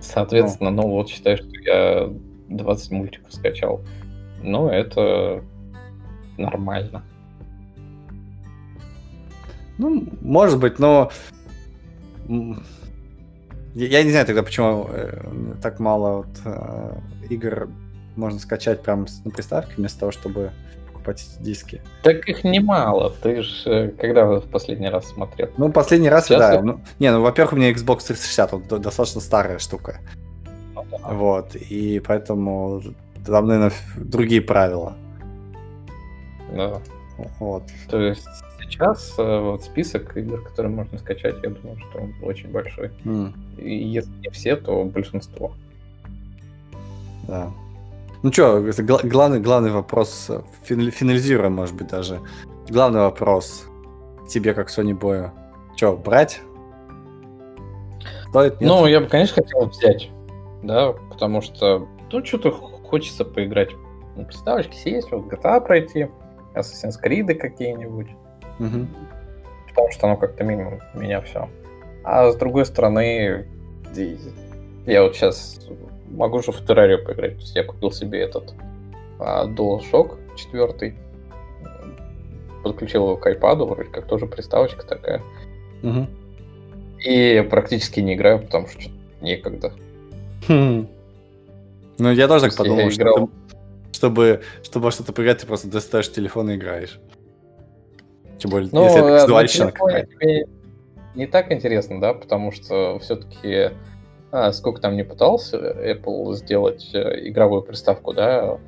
[0.00, 2.10] Соответственно, ну вот считай, что я
[2.48, 3.82] 20 мультиков скачал.
[4.42, 5.44] Ну, это
[6.38, 7.02] нормально.
[9.78, 11.10] Ну, может быть, но...
[13.74, 15.22] Я, не знаю тогда, почему э,
[15.62, 16.92] так мало вот, э,
[17.30, 17.68] игр
[18.16, 20.50] можно скачать прямо на приставке, вместо того, чтобы
[20.88, 21.80] покупать диски.
[22.02, 23.14] Так их немало.
[23.22, 25.48] Ты же когда в последний раз смотрел?
[25.56, 26.52] Ну, последний раз, Сейчас да.
[26.54, 30.00] я- Ну, не, ну, во-первых, у меня Xbox 360, он до- достаточно старая штука.
[30.74, 30.98] Ну да.
[31.12, 32.82] Вот, и поэтому
[33.24, 34.94] там, наверное, другие правила.
[36.52, 36.80] Да.
[37.38, 37.62] Вот.
[37.88, 38.26] То есть
[38.70, 42.90] сейчас э, вот список игр, которые можно скачать, я думаю, что он очень большой.
[43.04, 45.52] М, И если не все, то большинство.
[47.28, 47.50] да.
[48.22, 48.62] Ну что,
[49.04, 52.20] главный, главный вопрос, э, финали- финализируем, может быть, даже.
[52.68, 53.66] Главный вопрос
[54.28, 55.30] тебе, как Sony Boy.
[55.76, 56.40] Че, брать?
[58.28, 58.60] Стоит?
[58.60, 58.68] Нет?
[58.70, 60.10] Ну, я бы, конечно, хотел взять,
[60.62, 63.70] да, потому что, ну, что-то хочется поиграть.
[64.16, 66.08] Ну, приставочки сесть, вот GTA пройти,
[66.54, 68.08] Assassin's Creed какие-нибудь,
[68.60, 68.88] Мгм.
[69.68, 71.48] потому что оно как-то мимо меня все.
[72.04, 73.46] А с другой стороны,
[74.86, 75.60] я вот сейчас
[76.10, 77.36] могу же в террарию поиграть.
[77.36, 78.54] То есть я купил себе этот
[79.18, 80.94] а, DualShock 4,
[82.62, 85.22] подключил его к iPad, вроде как тоже приставочка такая.
[85.82, 86.08] Мгм.
[87.04, 88.90] И практически не играю, потому что
[89.22, 89.72] некогда.
[90.46, 90.86] Хм.
[91.98, 93.16] Ну, я тоже так подумал, я играл...
[93.16, 93.30] что
[93.92, 96.98] чтобы, чтобы что-то поиграть, ты просто достаешь телефон и играешь.
[98.40, 100.10] Тем более, ну, если это казуальщина какая-то.
[101.14, 103.70] Не так интересно, да, потому что все-таки
[104.32, 108.58] а, сколько там не пытался Apple сделать э, игровую приставку, да,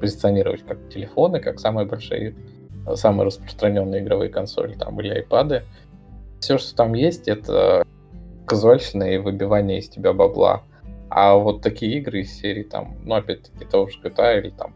[0.00, 2.36] позиционировать как телефоны, как самые большие,
[2.94, 5.64] самые распространенные игровые консоли, там, или iPad.
[6.40, 7.84] Все, что там есть, это
[8.46, 10.62] казуальщина и выбивание из тебя бабла.
[11.10, 14.74] А вот такие игры из серии, там, ну, опять-таки, того же GTA или там,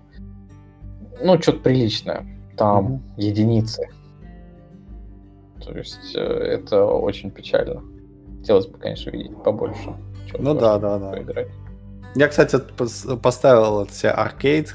[1.22, 3.00] ну, что-то приличное, там mm-hmm.
[3.16, 3.88] единицы.
[5.64, 7.82] То есть э, это очень печально.
[8.40, 9.94] Хотелось бы, конечно, видеть побольше.
[10.38, 11.10] Ну да, да, да.
[11.12, 11.48] Поиграть.
[12.14, 12.58] Я, кстати,
[13.22, 14.74] поставил себе аркейд,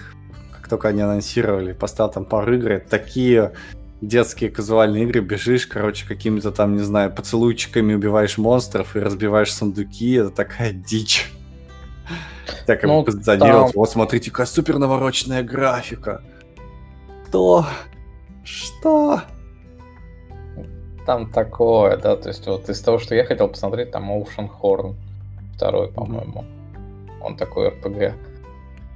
[0.52, 2.82] как только они анонсировали, поставил там пару игр.
[2.90, 3.54] Такие
[4.02, 10.14] детские казуальные игры, бежишь, короче, какими-то там, не знаю, поцелуйчиками убиваешь монстров и разбиваешь сундуки.
[10.14, 11.32] Это такая дичь.
[12.66, 13.76] Так ну, позиционировать.
[13.76, 16.22] Вот смотрите, какая супер навороченная графика.
[17.28, 17.66] Что?
[18.44, 19.22] Что?
[21.08, 24.94] Там такое, да, то есть вот из того, что я хотел посмотреть, там Ocean Horn
[25.56, 26.44] второй, по-моему.
[26.44, 27.24] Mm-hmm.
[27.24, 28.14] Он такой РПГ.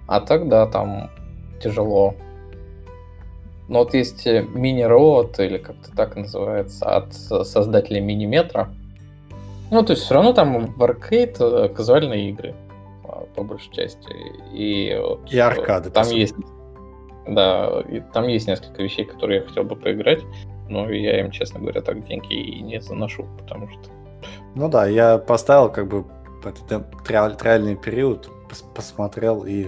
[0.08, 1.10] А так, да, там
[1.64, 2.16] тяжело.
[3.70, 8.68] Но вот есть мини-роот, или как-то так называется, от создателей мини-метра.
[9.72, 12.56] Ну, то есть все равно там в аркейд э, казуальные игры
[13.36, 14.14] по большей части.
[14.52, 15.90] И, вот, и аркады.
[15.90, 16.36] Там есть,
[17.26, 20.20] да, и там есть несколько вещей, которые я хотел бы поиграть,
[20.70, 23.90] но я им, честно говоря, так деньги и не заношу, потому что...
[24.56, 26.06] Ну да, я поставил как бы
[27.06, 29.68] триальный период, пос посмотрел, и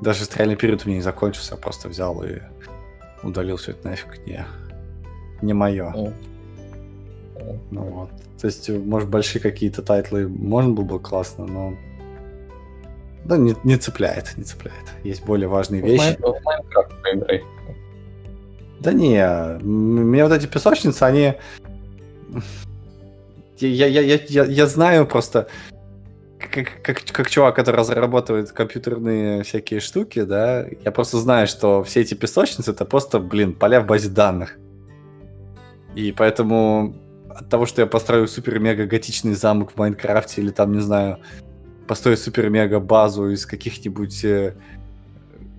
[0.00, 2.40] даже триальный период у меня не закончился, я просто взял и
[3.22, 4.44] удалил все это нафиг не,
[5.40, 5.92] не мое.
[5.96, 6.14] Mm.
[7.70, 8.10] Ну вот.
[8.40, 11.74] То есть, может, большие какие-то тайтлы можно было бы классно, но
[13.24, 14.84] да, не, не цепляет, не цепляет.
[15.02, 16.16] Есть более важные в вещи.
[16.20, 17.42] В Minecraft поиграй.
[18.84, 21.34] Да не, мне вот эти песочницы, они...
[23.58, 25.48] Я, я, я, я, я знаю просто,
[26.38, 32.02] как, как, как чувак, который разрабатывает компьютерные всякие штуки, да, я просто знаю, что все
[32.02, 34.58] эти песочницы это просто, блин, поля в базе данных.
[35.94, 36.94] И поэтому
[37.30, 41.20] от того, что я построю супер-мега-готичный замок в Майнкрафте или там, не знаю,
[41.86, 44.54] построить супер-мега-базу из каких-нибудь э,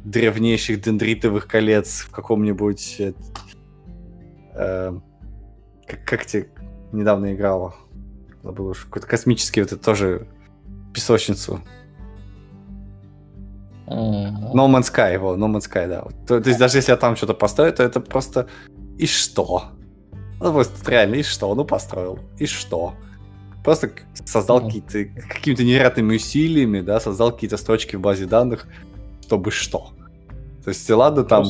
[0.05, 2.95] древнейших дендритовых колец в каком-нибудь...
[2.99, 3.13] Э,
[4.53, 4.99] э,
[5.87, 6.49] как, как тебе
[6.91, 7.75] недавно играла?
[8.43, 8.85] Забыл уж.
[8.85, 10.27] Какой-то космический, вот это тоже
[10.93, 11.61] песочницу.
[13.87, 14.53] Mm-hmm.
[14.53, 16.05] No Man's Sky, его, No Man's Sky, да.
[16.27, 18.47] То, то есть даже если я там что-то построю, то это просто...
[18.97, 19.71] И что?
[20.39, 21.53] Ну, просто реально, и что?
[21.55, 22.19] Ну, построил.
[22.37, 22.93] И что?
[23.63, 23.89] Просто
[24.25, 24.65] создал mm-hmm.
[24.65, 28.67] какие-то какими-то невероятными усилиями, да, создал какие-то строчки в базе данных,
[29.25, 29.89] чтобы что.
[30.63, 31.45] То есть, ладно, там...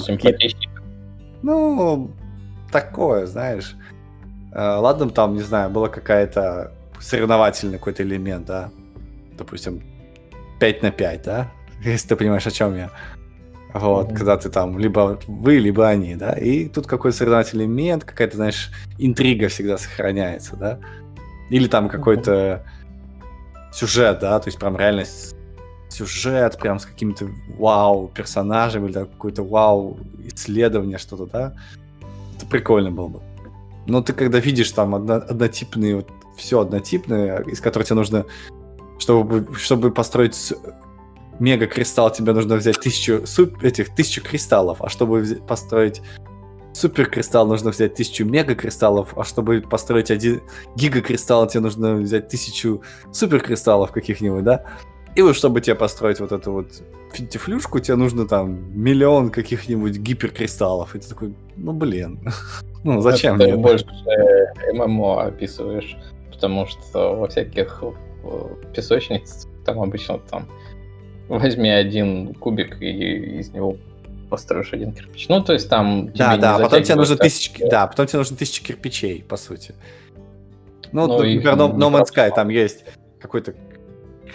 [1.44, 2.12] Ну,
[2.72, 3.76] такое, знаешь.
[4.54, 8.70] Э, ладно, там, не знаю, была какая-то соревновательный какой-то элемент, да.
[9.38, 9.84] Допустим,
[10.60, 11.52] 5 на 5, да?
[11.84, 12.92] Если ты понимаешь, о чем я.
[13.74, 14.16] Вот, mm-hmm.
[14.16, 16.32] когда ты там либо вы, либо они, да.
[16.32, 20.80] И тут какой-то соревновательный элемент, какая-то, знаешь, интрига всегда сохраняется, да.
[21.50, 22.66] Или там какой-то
[23.74, 25.04] сюжет, да, то есть прям реально
[25.96, 27.28] сюжет, прям с какими-то
[27.58, 31.54] вау персонажами, или какое-то вау исследование, что-то, да.
[32.36, 33.22] Это прикольно было бы.
[33.88, 38.26] Но ты когда видишь там одно, однотипные, вот все однотипное, из которых тебе нужно,
[39.00, 40.54] чтобы, чтобы построить
[41.40, 46.02] мега кристалл, тебе нужно взять тысячу суп, этих тысячу кристаллов, а чтобы построить
[46.76, 50.42] суперкристалл, нужно взять тысячу мегакристаллов, а чтобы построить один
[50.76, 52.82] гигакристалл, тебе нужно взять тысячу
[53.12, 54.66] суперкристаллов каких-нибудь, да?
[55.16, 56.68] И вот чтобы тебе построить вот эту вот
[57.14, 60.96] финтифлюшку, тебе нужно там миллион каких-нибудь гиперкристаллов.
[60.96, 62.20] И ты такой, ну блин,
[62.84, 63.48] ну зачем мне?
[63.48, 63.86] Ты больше
[64.74, 65.98] ММО описываешь,
[66.32, 67.82] потому что во всяких
[68.24, 70.48] э, песочницах там обычно там
[71.30, 73.78] возьми один кубик и из него
[74.30, 75.28] построишь один кирпич.
[75.30, 76.12] Ну, то есть там...
[76.14, 77.52] Да, да, потом тебе нужно тысячи...
[77.70, 79.76] Да, потом тебе нужно тысячи кирпичей, по сути.
[80.92, 82.86] Ну, ну например, No, no Man's Sky, там есть
[83.20, 83.54] какой-то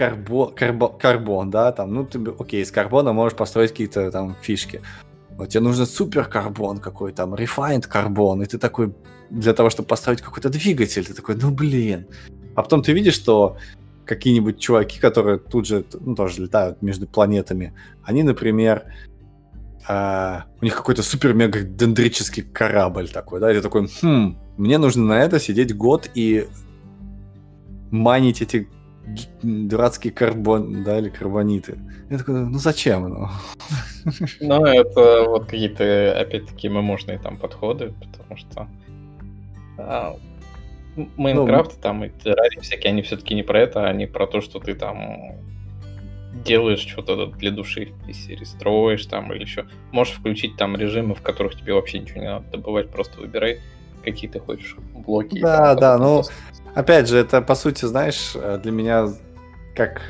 [0.00, 4.80] карбон, карбон, карбон, да, там, ну, ты, окей, из карбона можешь построить какие-то там фишки.
[5.36, 8.94] Вот тебе нужно супер карбон какой там, refined карбон, и ты такой,
[9.28, 12.06] для того, чтобы построить какой-то двигатель, ты такой, ну, блин.
[12.54, 13.58] А потом ты видишь, что
[14.06, 18.84] какие-нибудь чуваки, которые тут же, ну, тоже летают между планетами, они, например,
[19.86, 25.04] а, у них какой-то супер-мега дендрический корабль такой, да, и ты такой, хм, мне нужно
[25.04, 26.48] на это сидеть год и
[27.90, 28.66] майнить эти
[29.42, 31.78] дурацкие карбон, да, или карбониты.
[32.10, 33.08] Я такой, ну зачем?
[33.08, 33.28] Ну,
[34.40, 38.68] ну это вот какие-то, опять-таки, мемошные там подходы, потому что
[39.78, 40.16] а,
[41.16, 44.58] Майнкрафт ну, там и террарии всякие, они все-таки не про это, они про то, что
[44.58, 45.36] ты там
[46.44, 49.66] делаешь что-то для души из серии, строишь там или еще.
[49.92, 53.60] Можешь включить там режимы, в которых тебе вообще ничего не надо добывать, просто выбирай,
[54.04, 55.40] какие ты хочешь блоки.
[55.40, 56.22] Да, да, ну.
[56.74, 59.08] Опять же, это по сути, знаешь, для меня
[59.74, 60.02] как...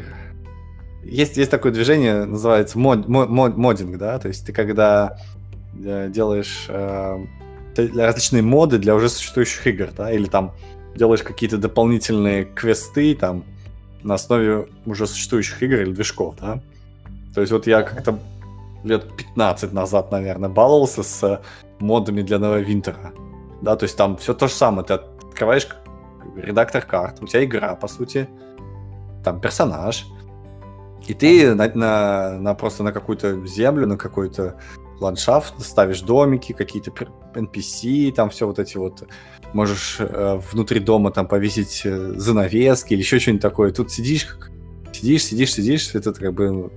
[1.02, 5.16] Есть, есть такое движение, называется мод, мод, модинг, да, то есть ты когда
[5.82, 7.24] э, делаешь э,
[7.76, 10.52] различные моды для уже существующих игр, да, или там
[10.94, 13.44] делаешь какие-то дополнительные квесты, там,
[14.02, 16.61] на основе уже существующих игр или движков, да.
[17.34, 18.18] То есть вот я как-то
[18.84, 21.42] лет 15 назад, наверное, баловался с
[21.78, 23.12] модами для нового Винтера.
[23.62, 24.86] Да, то есть там все то же самое.
[24.86, 25.68] Ты открываешь
[26.37, 28.28] редактор карт, у тебя игра, по сути,
[29.24, 30.07] там персонаж,
[31.07, 34.57] и ты на, на, на просто на какую-то землю, на какой-то
[35.01, 36.93] ландшафт ставишь домики, какие-то
[37.35, 39.05] NPC, там все вот эти вот
[39.53, 43.72] можешь э, внутри дома там повесить э, занавески или еще что-нибудь такое.
[43.72, 44.39] Тут сидишь,
[44.93, 46.70] сидишь, сидишь, сидишь, это как бы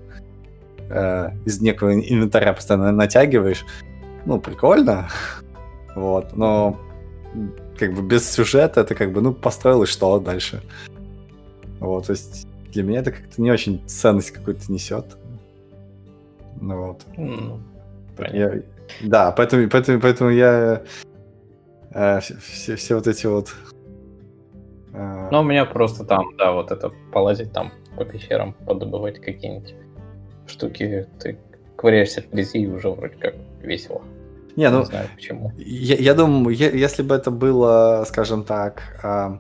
[0.90, 3.66] э, из некого инвентаря постоянно натягиваешь.
[4.26, 5.10] Ну, прикольно.
[5.96, 6.80] Вот, но
[7.78, 10.62] как бы без сюжета это как бы, ну, построил и что дальше.
[11.80, 15.06] Вот, то есть для меня это как-то не очень ценность какую-то несет.
[16.62, 17.02] Ну вот.
[17.18, 17.60] Mm,
[18.32, 18.62] я,
[19.02, 20.84] да, поэтому, поэтому, поэтому я
[21.92, 23.54] э, все, все вот эти вот...
[24.94, 25.30] Э...
[25.32, 29.76] Ну, у меня просто там, да, вот это полазить там по пещерам, подобывать какие-нибудь
[30.48, 31.38] штуки, ты
[31.76, 34.02] ковыряешься в грязи и уже вроде как весело.
[34.56, 35.52] Не, ну, не знаю почему.
[35.58, 39.38] Я, я думаю, если бы это было, скажем так, э,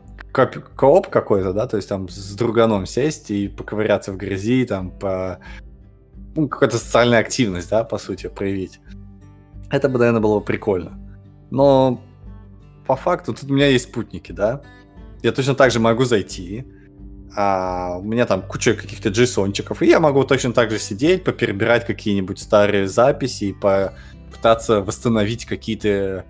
[0.75, 5.39] кооп какой-то, да, то есть там с друганом сесть и поковыряться в грязи, там, по...
[6.35, 8.79] Ну, какая-то социальная активность, да, по сути, проявить.
[9.69, 10.99] Это бы, наверное, было прикольно.
[11.51, 12.01] Но
[12.87, 14.61] по факту тут у меня есть спутники, да.
[15.21, 16.65] Я точно так же могу зайти,
[17.35, 21.85] а у меня там куча каких-то джейсончиков, и я могу точно так же сидеть, поперебирать
[21.85, 23.53] какие-нибудь старые записи и
[24.33, 26.25] попытаться восстановить какие-то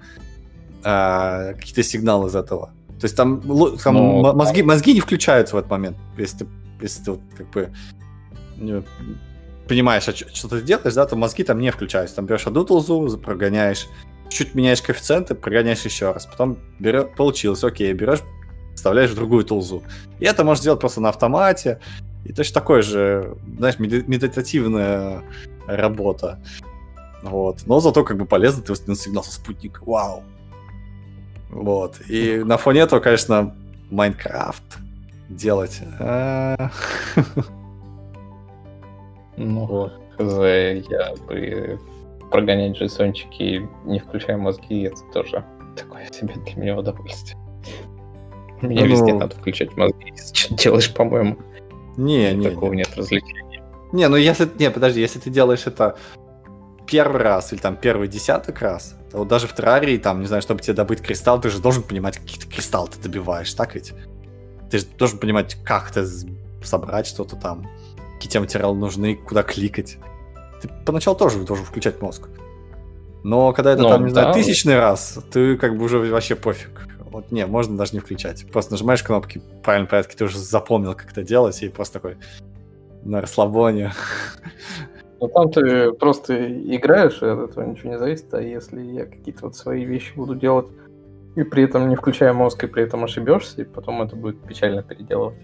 [0.84, 2.72] а, какие-то сигналы из этого.
[3.00, 3.42] То есть там,
[3.84, 4.34] там Но...
[4.34, 6.48] мозги, мозги не включаются в этот момент, если ты,
[6.82, 7.70] если ты вот, как бы
[9.68, 12.18] понимаешь, что ты делаешь, да, то мозги там не включаются.
[12.18, 13.88] Там берешь одну тулзу, прогоняешь,
[14.30, 16.26] чуть меняешь коэффициенты, прогоняешь еще раз.
[16.26, 18.20] Потом берешь, получилось, окей, берешь,
[18.76, 19.84] вставляешь в другую тулзу.
[20.20, 21.80] И это можешь делать просто на автомате.
[22.26, 25.24] И точно такой же, знаешь, медитативная
[25.68, 26.40] работа.
[27.24, 27.64] Вот.
[27.66, 29.82] Но зато как бы полезно, ты восстановил сигнал со спутника.
[29.86, 30.24] Вау.
[31.50, 32.02] Вот.
[32.10, 33.56] И на фоне этого, конечно,
[33.90, 34.64] Майнкрафт
[35.30, 35.82] делать.
[36.00, 36.70] А.
[39.36, 39.94] Ну, вот.
[40.20, 41.80] я бы
[42.30, 45.44] прогонять джейсончики, не включая мозги, это тоже
[45.76, 47.36] такое себе для меня удовольствие.
[48.62, 51.38] Мне ну, везде надо включать мозги, если что делаешь, по-моему.
[51.98, 52.50] Не, не.
[52.52, 52.78] Такого не.
[52.78, 53.64] нет развлечения.
[53.92, 54.48] Не, ну если...
[54.60, 55.98] Не, подожди, если ты делаешь это
[56.94, 60.44] первый раз или там первый десяток раз, то вот даже в террарии, там, не знаю,
[60.44, 63.94] чтобы тебе добыть кристалл, ты же должен понимать, какие то кристаллы ты добиваешь, так ведь?
[64.70, 66.06] Ты же должен понимать, как ты
[66.64, 67.68] собрать что-то там,
[68.14, 69.98] какие тебе материалы нужны, куда кликать.
[70.62, 72.30] Ты поначалу тоже должен включать мозг.
[73.24, 76.36] Но когда это ну, там, не да, знаю, тысячный раз, ты как бы уже вообще
[76.36, 76.88] пофиг.
[77.00, 78.46] Вот не, можно даже не включать.
[78.52, 82.18] Просто нажимаешь кнопки в правильном порядке, ты уже запомнил, как это делать, и просто такой
[83.02, 83.94] на расслабоне
[85.24, 89.46] Ну там ты просто играешь, и от этого ничего не зависит, а если я какие-то
[89.46, 90.68] вот свои вещи буду делать,
[91.38, 94.84] и при этом не включая мозг, и при этом ошибешься, и потом это будет печально
[94.84, 95.38] переделывать.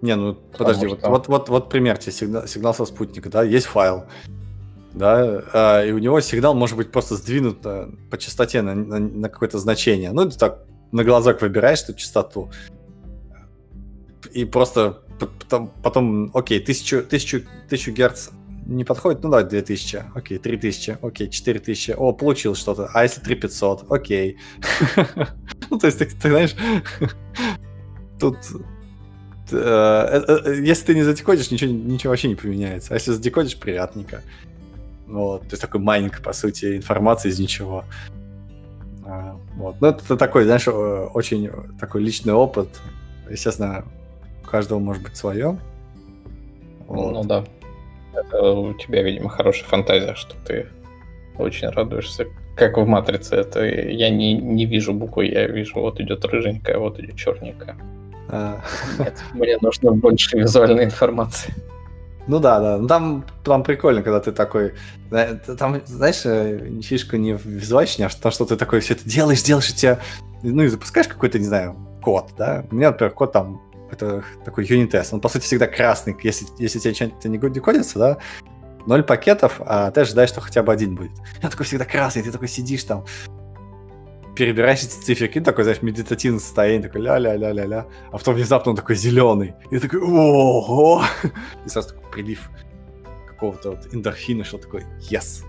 [0.00, 0.96] Не, ну Потому подожди, что...
[0.96, 4.04] вот, вот, вот, вот пример тебе, сигнал, сигнал со спутника, да, есть файл,
[4.92, 9.28] да, а, и у него сигнал может быть просто сдвинут по частоте на, на, на
[9.28, 10.12] какое-то значение.
[10.12, 10.60] Ну, ты так
[10.92, 12.52] на глазок выбираешь эту частоту,
[14.32, 18.30] и просто потом, потом окей, тысячу, тысячу, тысячу герц
[18.66, 23.90] не подходит, ну давай 2000, окей, 3000, окей, 4000, о, получилось что-то, а если 3500,
[23.90, 24.38] окей.
[25.70, 26.54] Ну, то есть, ты, знаешь,
[28.20, 28.36] тут
[29.50, 32.92] э, э, э, если ты не задекодишь, ничего, ничего вообще не поменяется.
[32.92, 34.22] А если задекодишь, приятненько.
[35.06, 37.84] Вот, то есть такой майнинг, по сути, информации из ничего.
[39.06, 39.80] А, вот.
[39.80, 42.68] Ну, это такой, знаешь, очень такой личный опыт.
[43.28, 43.84] Естественно,
[44.42, 45.58] у каждого может быть свое.
[46.86, 47.12] Вот.
[47.12, 47.44] Ну да.
[48.14, 50.68] Это у тебя, видимо, хорошая фантазия, что ты
[51.38, 52.26] очень радуешься.
[52.56, 57.00] Как в матрице, это я не, не вижу буквы, я вижу, вот идет рыженькая, вот
[57.00, 57.76] идет черненькая.
[58.28, 58.60] А.
[58.98, 61.52] Нет, мне нужно больше визуальной информации.
[62.26, 62.78] Ну да, да.
[62.78, 64.72] Ну, там, там прикольно, когда ты такой...
[65.58, 69.06] Там, знаешь, э, фишка не в визуальщине, а в том, что ты такой все это
[69.08, 69.98] делаешь, делаешь, и тебя...
[70.42, 72.64] Ну и запускаешь какой-то, не знаю, код, да?
[72.70, 73.60] У меня, например, код там
[73.94, 75.14] это такой юнит-тест.
[75.14, 78.18] Он, по сути, всегда красный, если, если тебе что-то не декодится, да,
[78.86, 81.12] ноль пакетов, а ты ожидаешь, что хотя бы один будет.
[81.42, 83.04] Я такой всегда красный, ты такой сидишь там,
[84.34, 89.54] перебираешь эти циферки, такой, знаешь, медитативное состояние, такой ля-ля-ля-ля-ля, а потом внезапно он такой зеленый,
[89.70, 91.02] и такой ого,
[91.64, 92.50] и сразу такой прилив
[93.28, 95.44] какого-то вот эндорфина, что такой, yes,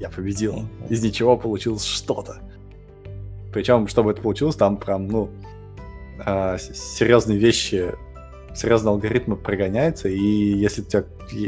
[0.00, 2.40] я победил, из ничего получилось что-то.
[3.52, 5.30] Причем, чтобы это получилось, там прям, ну,
[6.24, 7.94] а, серьезные вещи,
[8.54, 11.04] серьезные алгоритмы прогоняются, и если у тебя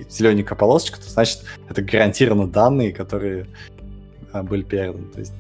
[0.09, 3.47] зелененькая полосочка, то значит это гарантированно данные, которые
[4.33, 5.07] а, были переданы.
[5.07, 5.33] То есть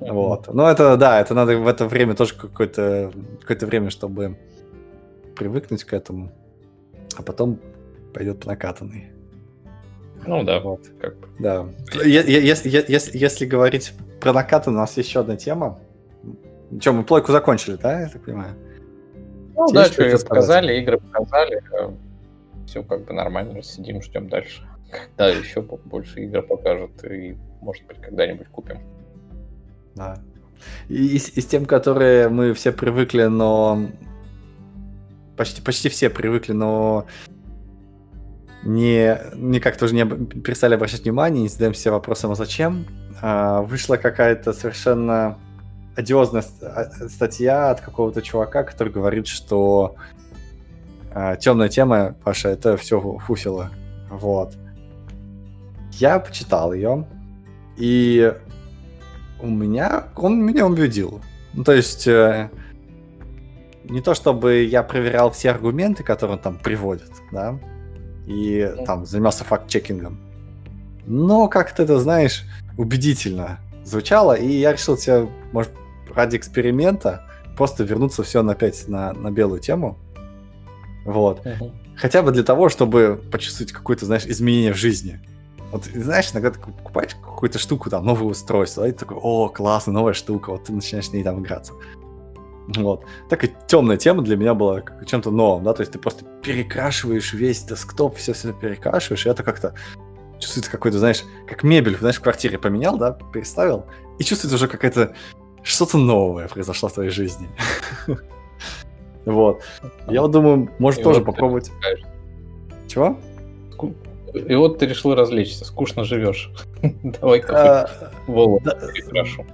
[0.00, 0.52] вот.
[0.52, 3.12] Но это, да, это надо в это время тоже какое-то
[3.44, 4.36] какое время, чтобы
[5.36, 6.32] привыкнуть к этому,
[7.16, 7.58] а потом
[8.12, 9.10] пойдет по накатанной.
[10.26, 11.28] Ну да, вот, как бы.
[11.38, 11.66] Да.
[12.04, 15.78] Если, если, если говорить про накатанную, у нас еще одна тема.
[16.80, 18.56] Че, мы плойку закончили, да, я так понимаю?
[19.56, 21.62] Ну да, что ее показали, игры показали.
[21.72, 21.92] Э,
[22.66, 24.66] Все как бы нормально, сидим, ждем дальше.
[24.90, 28.80] Когда еще больше игр покажут, и, может быть, когда-нибудь купим.
[29.94, 30.18] Да.
[30.88, 33.86] И, и, и с тем, которые мы все привыкли, но...
[35.36, 37.06] Почти, почти все привыкли, но
[38.62, 42.86] не, никак тоже не перестали обращать внимание, не задаем себе вопросом, а зачем.
[43.20, 45.38] А, вышла какая-то совершенно
[45.96, 49.96] одиозная а, статья от какого-то чувака, который говорит, что
[51.12, 53.70] а, темная тема, Паша, это все фуфило.
[54.10, 54.54] Вот.
[55.92, 57.06] Я почитал ее,
[57.76, 58.34] и
[59.40, 61.20] у меня, он меня убедил.
[61.52, 62.50] Ну, то есть, э,
[63.84, 67.58] не то чтобы я проверял все аргументы, которые он там приводит, да,
[68.26, 70.18] и там занимался факт-чекингом.
[71.06, 72.44] Но как-то это, знаешь,
[72.76, 75.70] убедительно звучало, и я решил тебе, может,
[76.14, 79.98] ради эксперимента просто вернуться все опять на, на белую тему.
[81.04, 81.44] Вот.
[81.44, 81.72] Uh-huh.
[81.96, 85.20] Хотя бы для того, чтобы почувствовать какое-то, знаешь, изменение в жизни.
[85.70, 89.92] Вот, знаешь, иногда ты покупаешь какую-то штуку, там, новое устройство, и ты такой, о, классно,
[89.92, 91.72] новая штука, вот ты начинаешь с ней там играться.
[92.68, 93.04] Вот.
[93.28, 97.32] Так и темная тема для меня была чем-то новым, да, то есть ты просто перекрашиваешь
[97.32, 99.74] весь десктоп, все все перекрашиваешь, и это как-то
[100.38, 103.86] чувствуется какой-то, знаешь, как мебель, знаешь, в квартире поменял, да, переставил,
[104.18, 105.14] и чувствуется уже какая-то
[105.64, 107.48] что-то новое произошло в твоей жизни.
[109.26, 109.62] Вот.
[110.06, 111.72] Я думаю, может тоже попробовать.
[112.86, 113.18] Чего?
[114.34, 116.50] И вот ты решил развлечься, скучно живешь.
[117.02, 119.46] Давай-ка а, волосы перекрашу.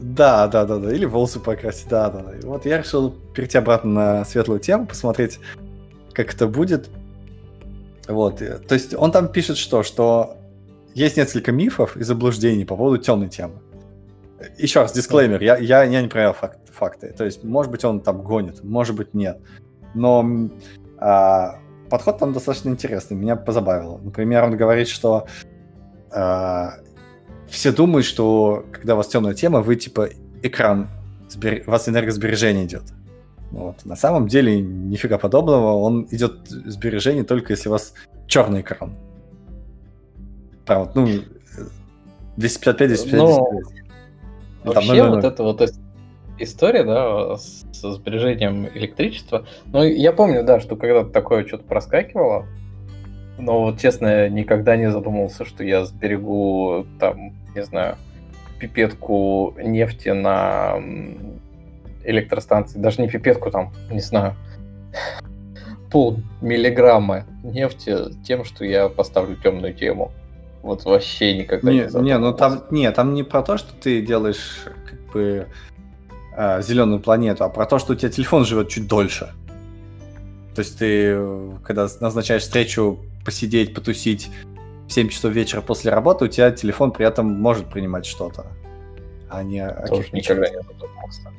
[0.00, 0.92] Да, да, да, да.
[0.92, 2.32] Или волосы покрасить, да, да, да.
[2.46, 5.38] Вот я решил перейти обратно на светлую тему, посмотреть,
[6.12, 6.90] как это будет.
[8.08, 8.38] Вот.
[8.38, 9.82] То есть он там пишет что?
[9.82, 10.36] Что
[10.94, 13.54] есть несколько мифов и заблуждений по поводу темной темы.
[14.58, 17.08] Еще раз, дисклеймер, я, я, я не проверял факт, факты.
[17.16, 19.40] То есть, может быть, он там гонит, может быть, нет.
[19.94, 20.50] Но
[20.98, 21.58] а,
[21.90, 23.98] подход там достаточно интересный, меня позабавило.
[23.98, 25.26] Например, он говорит, что
[26.12, 26.68] э,
[27.48, 30.08] все думают, что когда у вас темная тема, вы типа
[30.42, 30.88] экран,
[31.28, 31.62] сбер...
[31.66, 32.82] у вас энергосбережение идет.
[33.50, 33.84] Вот.
[33.84, 37.94] На самом деле нифига подобного, он идет сбережение только если у вас
[38.26, 38.96] черный экран.
[40.66, 41.06] Прям ну,
[42.36, 43.60] 255, 255, ну,
[44.64, 45.62] Вообще, там, вот это вот
[46.38, 49.46] история, да, со сбережением электричества.
[49.66, 52.46] Ну, я помню, да, что когда-то такое что-то проскакивало,
[53.38, 57.96] но вот честно, я никогда не задумывался, что я сберегу там, не знаю,
[58.58, 60.78] пипетку нефти на
[62.04, 64.34] электростанции, даже не пипетку там, не знаю,
[65.90, 70.12] пол миллиграмма нефти тем, что я поставлю темную тему.
[70.64, 74.00] Вот вообще никогда не, не Не, ну там, не, там не про то, что ты
[74.00, 75.46] делаешь как бы
[76.34, 79.30] э, зеленую планету, а про то, что у тебя телефон живет чуть дольше.
[80.54, 81.20] То есть ты,
[81.64, 84.30] когда назначаешь встречу посидеть, потусить
[84.88, 88.46] в 7 часов вечера после работы, у тебя телефон при этом может принимать что-то.
[89.28, 89.68] А не...
[89.86, 91.30] Тоже никогда не задумывался.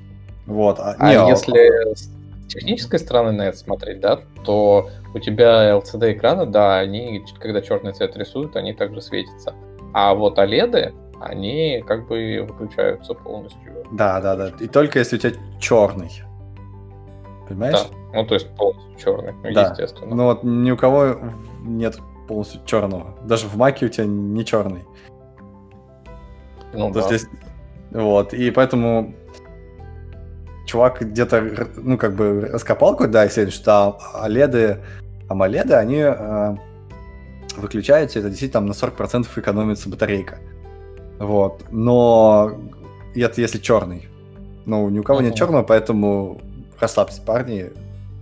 [0.45, 0.79] Вот.
[0.79, 1.95] А, а не, а если а...
[2.47, 7.93] с технической стороны на это смотреть, да, то у тебя LCD-экраны, да, они, когда черный
[7.93, 9.53] цвет рисуют, они также светятся.
[9.93, 13.85] А вот OLED, они как бы выключаются полностью.
[13.91, 14.51] Да, да, да.
[14.59, 16.11] И только если у тебя черный.
[17.47, 17.79] Понимаешь?
[17.79, 17.97] Да.
[18.13, 19.69] Ну, то есть полностью черный, да.
[19.69, 20.15] естественно.
[20.15, 21.15] Ну вот ни у кого
[21.63, 23.15] нет полностью черного.
[23.23, 24.83] Даже в маке у тебя не черный.
[26.73, 27.01] Ну, да.
[27.01, 27.27] Здесь...
[27.91, 29.13] Вот, и поэтому
[30.65, 34.79] чувак где-то, ну, как бы раскопал какое-то исследование, что OLED,
[35.29, 36.55] AMOLED, они э,
[37.57, 40.39] выключаются, это действительно там на 40% экономится батарейка.
[41.19, 41.63] Вот.
[41.71, 42.57] Но
[43.15, 44.07] это если черный.
[44.65, 45.25] Ну, ни у кого uh-huh.
[45.25, 46.41] нет черного, поэтому
[46.79, 47.71] расслабьтесь, парни,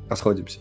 [0.10, 0.60] расходимся.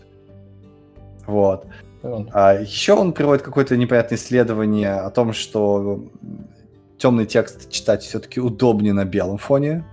[1.26, 1.66] Вот.
[2.02, 2.28] Uh-huh.
[2.32, 6.04] А еще он приводит какое-то непонятное исследование о том, что
[6.98, 9.84] темный текст читать все-таки удобнее на белом фоне,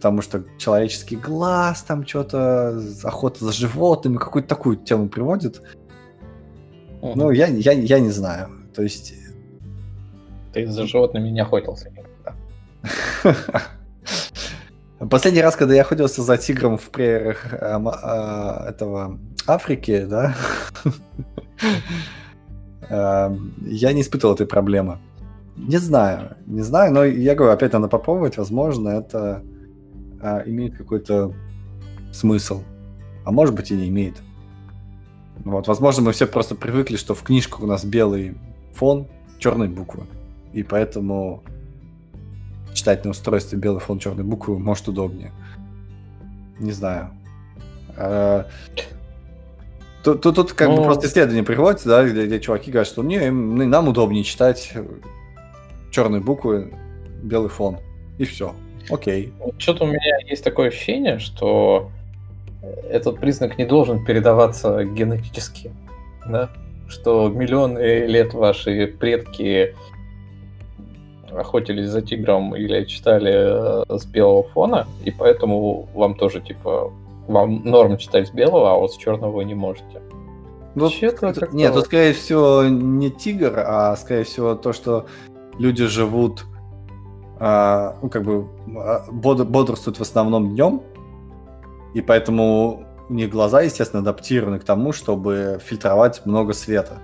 [0.00, 5.60] потому что человеческий глаз, там что-то, охота за животными, какую-то такую тему приводит.
[7.02, 7.12] Uh-huh.
[7.14, 8.48] Ну, я, я, я не знаю.
[8.74, 9.12] То есть...
[10.54, 12.34] Ты за животными не охотился никогда.
[15.10, 20.34] Последний раз, когда я охотился за тигром в прериях э, э, этого Африки, да,
[22.88, 23.36] э,
[23.66, 24.98] я не испытывал этой проблемы.
[25.58, 29.42] Не знаю, не знаю, но я говорю, опять надо попробовать, возможно, это
[30.20, 31.34] э, имеет какой-то
[32.12, 32.62] смысл,
[33.24, 34.22] а может быть и не имеет.
[35.44, 38.36] Вот, возможно, мы все просто привыкли, что в книжках у нас белый
[38.74, 39.06] фон,
[39.38, 40.04] черные буквы,
[40.52, 41.42] и поэтому
[42.74, 45.32] читать на устройстве белый фон черной буквы может удобнее.
[46.58, 47.10] Не знаю.
[47.96, 48.46] А,
[50.02, 50.76] тут, тут, тут как ну...
[50.76, 54.72] бы просто исследование приводится, да, где, где чуваки говорят, что не, нам удобнее читать
[55.90, 56.72] черные буквы,
[57.22, 57.78] белый фон.
[58.18, 58.54] И все.
[58.88, 59.32] Окей.
[59.58, 61.90] Что-то у меня есть такое ощущение, что
[62.88, 65.70] этот признак не должен передаваться генетически.
[66.26, 66.50] Да?
[66.88, 69.74] Что миллионы лет ваши предки
[71.30, 76.92] охотились за тигром или читали э, с белого фона, и поэтому вам тоже, типа,
[77.28, 80.02] вам норм читать с белого, а вот с черного вы не можете.
[80.74, 80.88] Ну,
[81.52, 85.06] нет, тут, скорее всего, не тигр, а, скорее всего, то, что
[85.58, 86.44] люди живут,
[87.40, 90.82] а, ну, как бы, а, бодр, бодрствуют в основном днем,
[91.94, 96.98] и поэтому у них глаза, естественно, адаптированы к тому, чтобы фильтровать много света.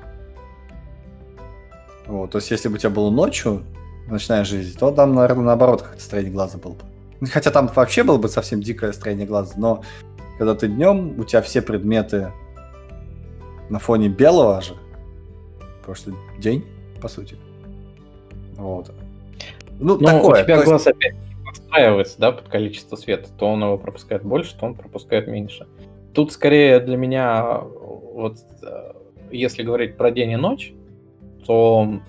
[2.07, 3.65] Вот, то есть, если бы у тебя было ночью,
[4.09, 7.29] ночная жизнь, то там, наверное, наоборот, как-то строение глаза было бы.
[7.33, 9.83] Хотя там вообще было бы совсем дикое строение глаза, но
[10.39, 12.31] когда ты днем, у тебя все предметы
[13.71, 14.75] на фоне белого же,
[15.81, 16.65] потому что день,
[17.01, 17.37] по сути.
[18.57, 18.93] Вот.
[19.79, 20.43] Ну, Но такое.
[20.43, 20.97] У тебя глаз есть...
[20.97, 21.15] опять
[21.45, 23.29] подстраивается, да, под количество света.
[23.39, 25.67] То он его пропускает больше, то он пропускает меньше.
[26.13, 28.93] Тут скорее для меня, вот э,
[29.31, 30.73] если говорить про день и ночь,
[31.47, 32.01] то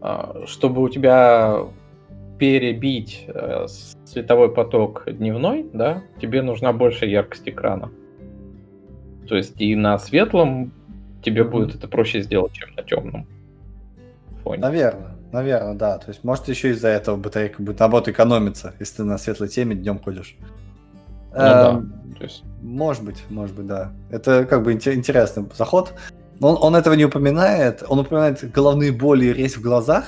[0.00, 1.66] а, чтобы у тебя
[2.38, 3.66] перебить э,
[4.04, 7.90] световой поток дневной, да, тебе нужна больше яркость экрана.
[9.28, 10.72] То есть и на светлом
[11.22, 13.26] тебе будет это проще сделать, чем на темном
[14.42, 14.62] фоне.
[14.62, 15.98] Наверное, наверное, да.
[15.98, 19.74] То есть может еще из-за этого батарейка будет наоборот экономиться, если ты на светлой теме
[19.74, 20.36] днем ходишь.
[21.32, 21.82] Ну, эм, да.
[22.18, 22.44] То есть...
[22.62, 23.92] Может быть, может быть, да.
[24.10, 25.94] Это как бы интересный заход.
[26.40, 27.84] Он, он этого не упоминает.
[27.88, 30.06] Он упоминает головные боли и резь в глазах.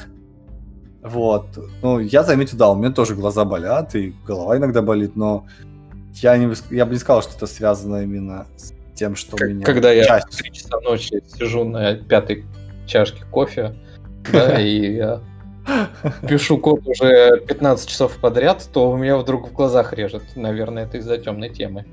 [1.02, 1.46] Вот.
[1.82, 5.46] Ну, я заметил, да, у меня тоже глаза болят, и голова иногда болит, но
[6.14, 9.64] я, не, я бы не сказал, что это связано именно с тем, что как, меня...
[9.64, 12.44] Когда я в 3 часа ночи сижу на пятой
[12.86, 13.74] чашке кофе,
[14.32, 15.20] да, и я
[16.28, 20.22] пишу код уже 15 часов подряд, то у меня вдруг в глазах режет.
[20.36, 21.84] Наверное, это из-за темной темы.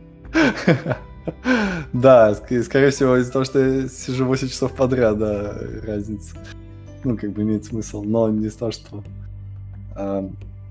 [1.92, 6.38] Да, скорее всего, из-за того, что я сижу 8 часов подряд, да, разница.
[7.04, 9.04] Ну, как бы имеет смысл, но не из-за того, что
[9.98, 10.30] э,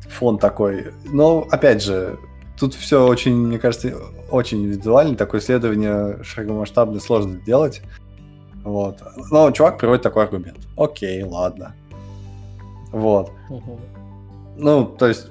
[0.09, 0.92] фон такой.
[1.04, 2.18] Но, опять же,
[2.59, 3.94] тут все очень, мне кажется,
[4.30, 5.14] очень индивидуально.
[5.14, 7.82] Такое исследование широкомасштабное сложно сделать.
[8.66, 9.00] Вот.
[9.30, 10.58] Но чувак приводит такой аргумент.
[10.76, 11.72] Окей, ладно.
[12.90, 13.30] Вот.
[13.48, 13.80] Угу.
[14.56, 15.28] Ну, то есть,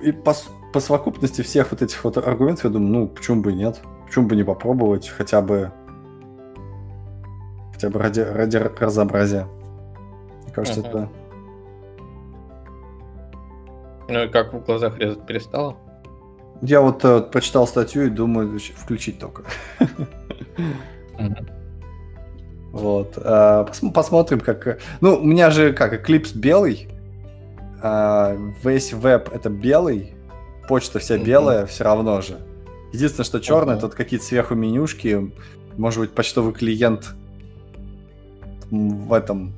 [0.00, 0.32] и по,
[0.72, 3.80] по совокупности всех вот этих вот аргументов, я думаю, ну, почему бы и нет?
[4.06, 5.72] Почему бы не попробовать хотя бы
[7.72, 9.48] хотя бы ради, ради разнообразия?
[10.44, 10.88] Мне кажется, uh-huh.
[10.88, 11.08] это...
[14.08, 15.76] Ну и как в глазах резать перестало?
[16.62, 19.42] Я вот э, прочитал статью и думаю, включить только.
[21.18, 21.55] uh-huh.
[22.76, 23.16] Вот.
[23.16, 24.78] Пос- посмотрим, как...
[25.00, 26.88] Ну, у меня же как, эклипс белый,
[27.82, 30.14] э, весь веб это белый,
[30.68, 32.38] почта вся белая, все равно же.
[32.92, 35.32] Единственное, что черное, тут какие-то сверху менюшки,
[35.76, 37.14] может быть, почтовый клиент
[38.70, 39.52] в этом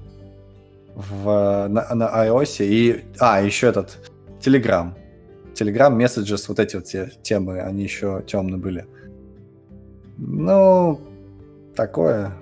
[0.95, 4.11] в, на, на iOS и а еще этот
[4.41, 4.95] Telegram.
[5.55, 8.87] Telegram Messages вот эти вот те, темы они еще темные были.
[10.16, 11.01] Ну
[11.77, 12.33] такое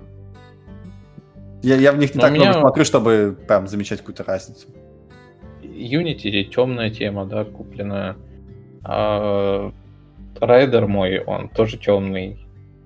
[1.67, 2.45] я, я в них не Но так меня...
[2.45, 4.67] много смотрю чтобы прям замечать какую-то разницу
[5.61, 8.15] Unity темная тема да купленная
[8.83, 9.71] А
[10.39, 12.45] райдер мой, он тоже темный.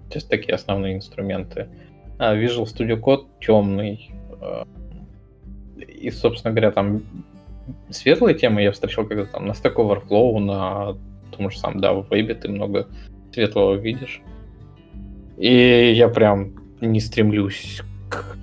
[0.09, 1.69] То есть такие основные инструменты.
[2.17, 4.11] А Visual Studio Code темный.
[4.41, 4.67] А,
[5.77, 7.03] и, собственно говоря, там
[7.89, 10.97] светлые темы я встречал когда там на Stack Overflow, на
[11.35, 12.87] том же самом, да, в вебе ты много
[13.33, 14.21] светлого видишь.
[15.37, 18.37] И я прям не стремлюсь к...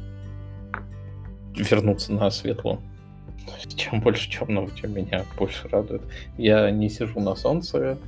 [1.59, 2.80] вернуться на светлую.
[3.74, 6.02] Чем больше темного, тем меня больше радует.
[6.36, 7.98] Я не сижу на солнце.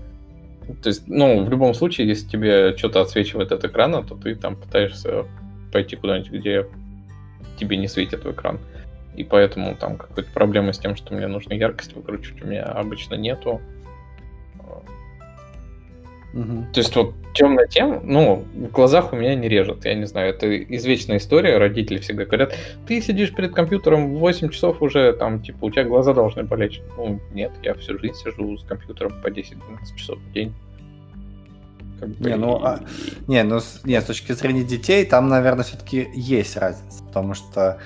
[0.83, 4.57] То есть, ну, в любом случае, если тебе что-то отсвечивает от экрана, то ты там
[4.57, 5.25] пытаешься
[5.73, 6.67] пойти куда-нибудь, где
[7.59, 8.59] тебе не светит в экран.
[9.17, 13.15] И поэтому там какой-то проблемы с тем, что мне нужно яркость выкручивать, у меня обычно
[13.15, 13.61] нету.
[16.33, 16.67] Угу.
[16.73, 20.31] То есть вот темная тема, ну, в глазах у меня не режет, я не знаю,
[20.31, 22.55] это извечная история, родители всегда говорят,
[22.87, 26.83] ты сидишь перед компьютером 8 часов уже, там, типа, у тебя глаза должны болеть.
[26.97, 30.55] Ну, нет, я всю жизнь сижу с компьютером по 10-12 часов в день.
[31.99, 32.81] Как бы, не, ну, а,
[33.27, 37.81] не, ну, не, с точки зрения детей, там, наверное, все-таки есть разница, потому что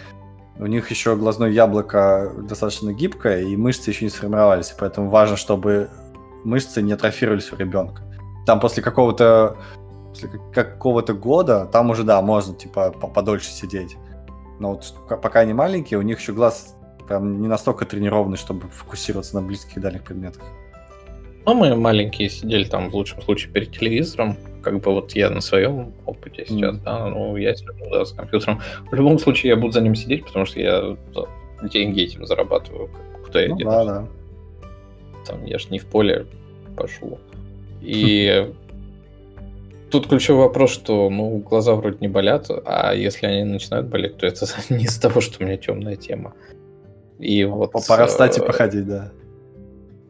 [0.59, 5.89] у них еще глазное яблоко достаточно гибкое, и мышцы еще не сформировались, поэтому важно, чтобы
[6.45, 8.03] мышцы не атрофировались у ребенка
[8.47, 9.57] там после какого-то
[10.11, 13.97] после какого-то года, там уже, да, можно, типа, подольше сидеть.
[14.61, 16.77] Но вот пока они маленькие, у них еще глаз
[17.09, 20.43] прям не настолько тренированный, чтобы фокусироваться на близких и дальних предметах.
[21.47, 24.37] Ну, мы маленькие сидели там, в лучшем случае, перед телевизором.
[24.63, 26.83] Как бы вот я на своем опыте сейчас, mm.
[26.85, 28.63] да, ну, я сижу да, с компьютером.
[28.91, 30.97] В любом случае, я буду за ним сидеть, потому что я
[31.69, 32.89] деньги этим зарабатываю.
[33.27, 33.75] Куда я ну, денусь?
[33.75, 34.07] Да, да.
[35.27, 36.27] Там, я ж не в поле
[36.77, 37.19] пошел.
[37.85, 38.53] И
[39.91, 44.27] тут ключевой вопрос, что ну, глаза вроде не болят, а если они начинают болеть, то
[44.27, 46.35] это не из-за того, что у меня темная тема.
[47.19, 47.73] И вот...
[47.87, 49.13] Пора встать и э, походить, да.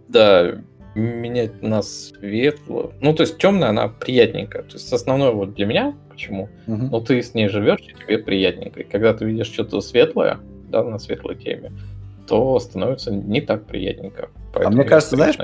[0.08, 0.58] Да,
[0.94, 2.92] менять на светло.
[3.00, 4.62] Ну, то есть темная, она приятненькая.
[4.62, 6.48] То есть основное вот для меня, почему?
[6.66, 6.88] Угу.
[6.90, 8.80] Ну, ты с ней живешь, и тебе приятненько.
[8.80, 10.38] И когда ты видишь что-то светлое,
[10.70, 11.72] да, на светлой теме,
[12.26, 14.30] то становится не так приятненько.
[14.52, 15.36] Поэтому а мне кажется, знаешь,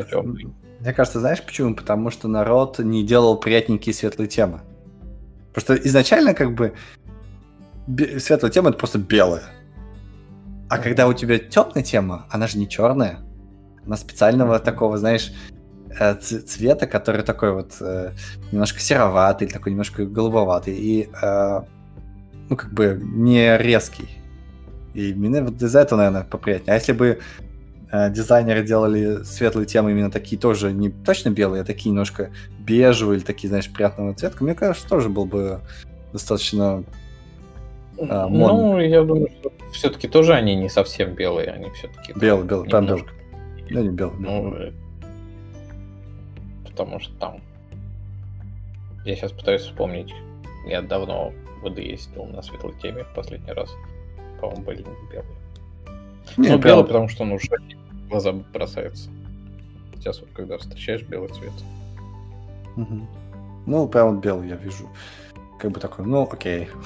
[0.81, 1.75] мне кажется, знаешь почему?
[1.75, 4.63] Потому что народ не делал приятненькие светлые темы.
[5.53, 6.73] Потому что изначально как бы
[8.19, 9.43] светлая тема это просто белая.
[10.69, 10.83] А mm-hmm.
[10.83, 13.19] когда у тебя темная тема, она же не черная.
[13.85, 14.65] Она специального mm-hmm.
[14.65, 15.33] такого, знаешь,
[15.99, 18.13] э, цвета, который такой вот э,
[18.51, 21.61] немножко сероватый, такой немножко голубоватый и э,
[22.49, 24.09] ну как бы не резкий.
[24.95, 26.75] И именно вот из-за этого, наверное, поприятнее.
[26.75, 27.21] А если бы
[27.93, 33.25] дизайнеры делали светлые темы именно такие тоже не точно белые, а такие немножко бежевые или
[33.25, 35.61] такие, знаешь, приятного цвета, мне кажется, тоже был бы
[36.13, 36.85] достаточно
[37.99, 42.13] э, Ну, я думаю, что все-таки тоже они не совсем белые, они все-таки...
[42.15, 43.05] Белый, белый, там белый.
[43.71, 44.17] Да, не белый.
[44.19, 44.73] Ну, э,
[46.65, 47.41] потому что там...
[49.05, 50.15] Я сейчас пытаюсь вспомнить.
[50.67, 51.33] Я давно
[51.63, 53.71] в ВД ездил на светлой теме в последний раз.
[54.41, 55.25] По-моему, были белые.
[56.37, 57.49] Не, ну, белый, потому что он уже
[58.11, 59.09] глаза бросаются.
[59.95, 61.53] Сейчас вот когда встречаешь белый цвет.
[62.77, 63.07] Угу.
[63.67, 64.89] Ну, прям вот белый я вижу.
[65.59, 66.69] Как бы такой, ну, окей.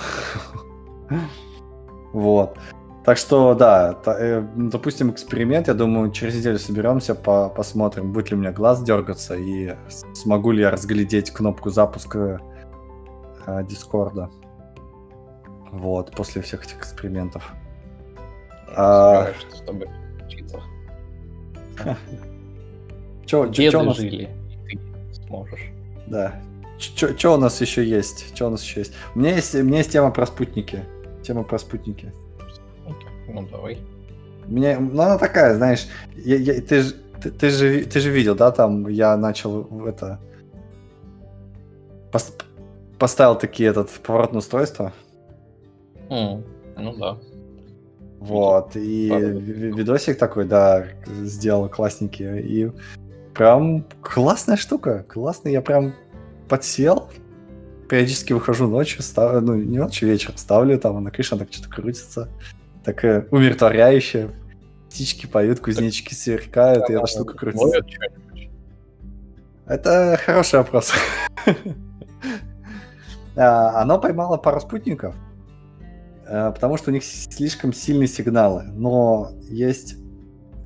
[2.13, 2.57] Вот.
[3.05, 5.67] Так что, да, э, допустим, эксперимент.
[5.67, 9.75] Я думаю, через неделю соберемся, по посмотрим, будет ли у меня глаз дергаться и
[10.15, 12.41] смогу ли я разглядеть кнопку запуска
[13.47, 14.31] э, Дискорда.
[15.73, 17.53] Вот, после всех этих экспериментов.
[18.77, 19.33] А...
[19.53, 19.89] С тобой
[23.27, 23.97] Чё, Деды чё у нас...
[23.97, 24.29] жили,
[24.71, 25.73] и ты сможешь.
[26.07, 26.41] Да.
[26.79, 28.35] Что у нас еще есть?
[28.35, 28.93] Что у нас еще есть?
[29.15, 30.85] У меня есть, у меня есть тема про спутники.
[31.23, 32.13] Тема про спутники.
[33.29, 33.79] Ну, давай.
[34.47, 38.35] Меня, ну, она такая, знаешь, я, я, ты, ж, ты, ты, же, ты же видел,
[38.35, 40.21] да, там я начал это...
[42.13, 42.37] Пос,
[42.99, 44.93] поставил такие этот поворотное устройство.
[46.11, 46.45] Mm,
[46.77, 47.19] ну да.
[48.21, 52.41] Вот, и видосик такой, да, сделал классненький.
[52.41, 52.73] И
[53.35, 55.53] прям классная штука, классный.
[55.53, 55.95] Я прям
[56.49, 57.11] подсел,
[57.89, 62.29] периодически выхожу ночью, ставлю, ну, не ночью, вечером ставлю, там на крыше так что-то крутится.
[62.85, 64.31] Такая умиротворяющая.
[64.89, 67.85] Птички поют, кузнечики сверкают, и эта штука крутится.
[69.67, 70.93] Это хороший вопрос.
[73.37, 75.17] А, оно поймало пару спутников,
[76.27, 78.65] потому что у них слишком сильные сигналы.
[78.65, 79.97] Но есть...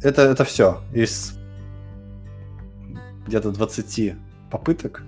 [0.02, 0.80] Это, это все.
[0.92, 1.38] Из
[3.26, 4.14] где-то 20
[4.50, 5.02] попыток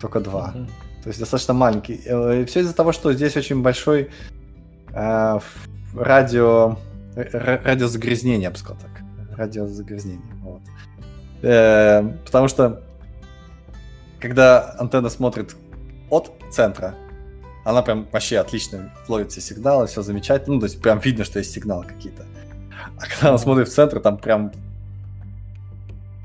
[0.00, 0.52] только два.
[0.54, 0.66] Mm-hmm.
[1.02, 2.00] То есть достаточно маленький.
[2.06, 4.10] Э, и все из-за того, что здесь очень большой
[4.92, 5.38] э,
[5.94, 6.78] радио,
[7.14, 9.02] радиозагрязнение, я бы сказал так.
[9.36, 10.34] Радиозагрязнение.
[10.42, 10.62] Вот.
[11.42, 12.82] Э, потому что
[14.18, 15.54] когда антенна смотрит
[16.08, 16.94] от центра,
[17.64, 20.54] она прям вообще отлично ловит все сигналы, все замечательно.
[20.54, 22.26] Ну, то есть прям видно, что есть сигналы какие-то.
[22.98, 24.52] А когда она смотрит в центр, там прям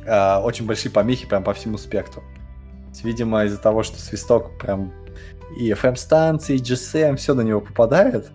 [0.06, 2.24] э, очень большие помехи прям по всему спектру.
[2.90, 4.92] Есть, видимо, из-за того, что свисток прям
[5.58, 8.32] и FM-станции, и GSM, все на него попадает,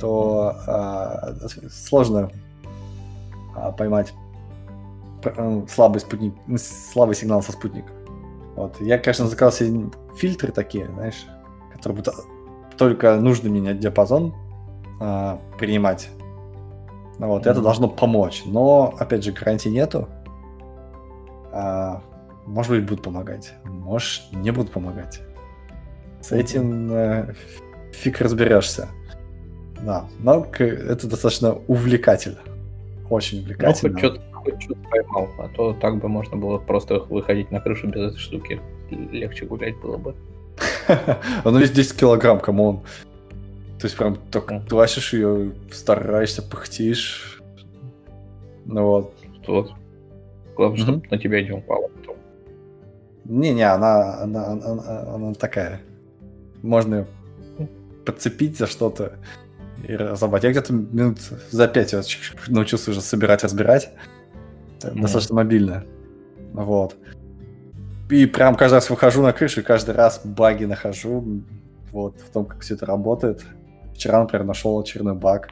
[0.00, 2.30] то э, сложно
[3.56, 4.12] э, поймать
[5.68, 7.92] слабый спутник, слабый сигнал со спутника.
[8.56, 8.80] Вот.
[8.80, 11.26] Я, конечно, заказал себе фильтры такие, знаешь,
[11.78, 12.14] которые будут
[12.76, 14.34] только нужный мне диапазон
[15.00, 16.08] э, принимать.
[17.18, 17.50] Вот, mm-hmm.
[17.50, 18.42] это должно помочь.
[18.46, 20.08] Но, опять же, гарантии нету.
[21.52, 22.00] А,
[22.46, 23.54] может быть, будут помогать.
[23.64, 25.20] Может, не будут помогать.
[26.20, 27.34] С этим э,
[27.92, 28.88] фиг разберешься.
[29.82, 32.38] Да, но это достаточно увлекательно.
[33.10, 33.92] Очень увлекательно.
[33.92, 37.60] Ну, хоть что-то, хоть что-то поймал, а то так бы можно было просто выходить на
[37.60, 38.60] крышу без этой штуки.
[38.90, 40.14] Легче гулять было бы.
[41.44, 42.82] Оно весь 10 килограмм, come on.
[43.78, 44.68] То есть прям mm.
[44.68, 47.40] тащишь ее, стараешься, пыхтишь.
[48.66, 49.14] Ну вот.
[49.46, 49.72] Вот.
[50.56, 52.16] Главное, чтобы на тебя не упало потом.
[53.24, 55.80] Не-не, она, она, она, она такая.
[56.62, 57.06] Можно
[58.04, 59.12] подцепить за что-то
[59.86, 60.42] и разобрать.
[60.42, 61.18] Я где-то минут
[61.50, 61.94] за пять
[62.48, 63.92] научился уже собирать, разбирать.
[64.80, 65.02] Mm.
[65.02, 65.84] Достаточно мобильно.
[66.52, 66.96] Вот.
[68.10, 71.42] И прям каждый раз выхожу на крышу, и каждый раз баги нахожу.
[71.92, 73.44] Вот, в том, как все это работает.
[73.94, 75.50] Вчера, например, нашел очередной баг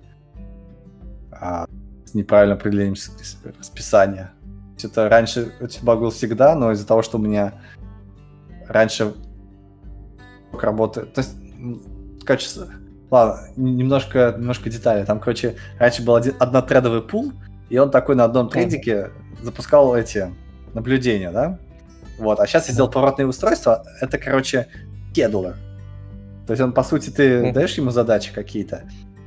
[1.31, 1.67] а,
[2.05, 2.95] с неправильным определением
[3.59, 4.33] расписания.
[4.83, 7.55] Это раньше этот баг был всегда, но из-за того, что у меня
[8.69, 9.15] раньше
[10.53, 11.15] работает...
[11.15, 11.35] То есть,
[12.25, 12.69] качество...
[13.11, 15.05] Ладно, немножко, немножко деталей.
[15.05, 17.33] Там, короче, раньше был один, однотредовый пул,
[17.69, 19.11] и он такой на одном трейдике
[19.43, 20.33] запускал эти
[20.75, 21.59] наблюдения, да?
[22.19, 23.85] Вот, а сейчас я сделал поворотное устройство.
[24.01, 24.69] Это, короче,
[25.15, 25.57] кедлер.
[26.47, 28.83] То есть он, по сути, ты даешь ему задачи какие-то,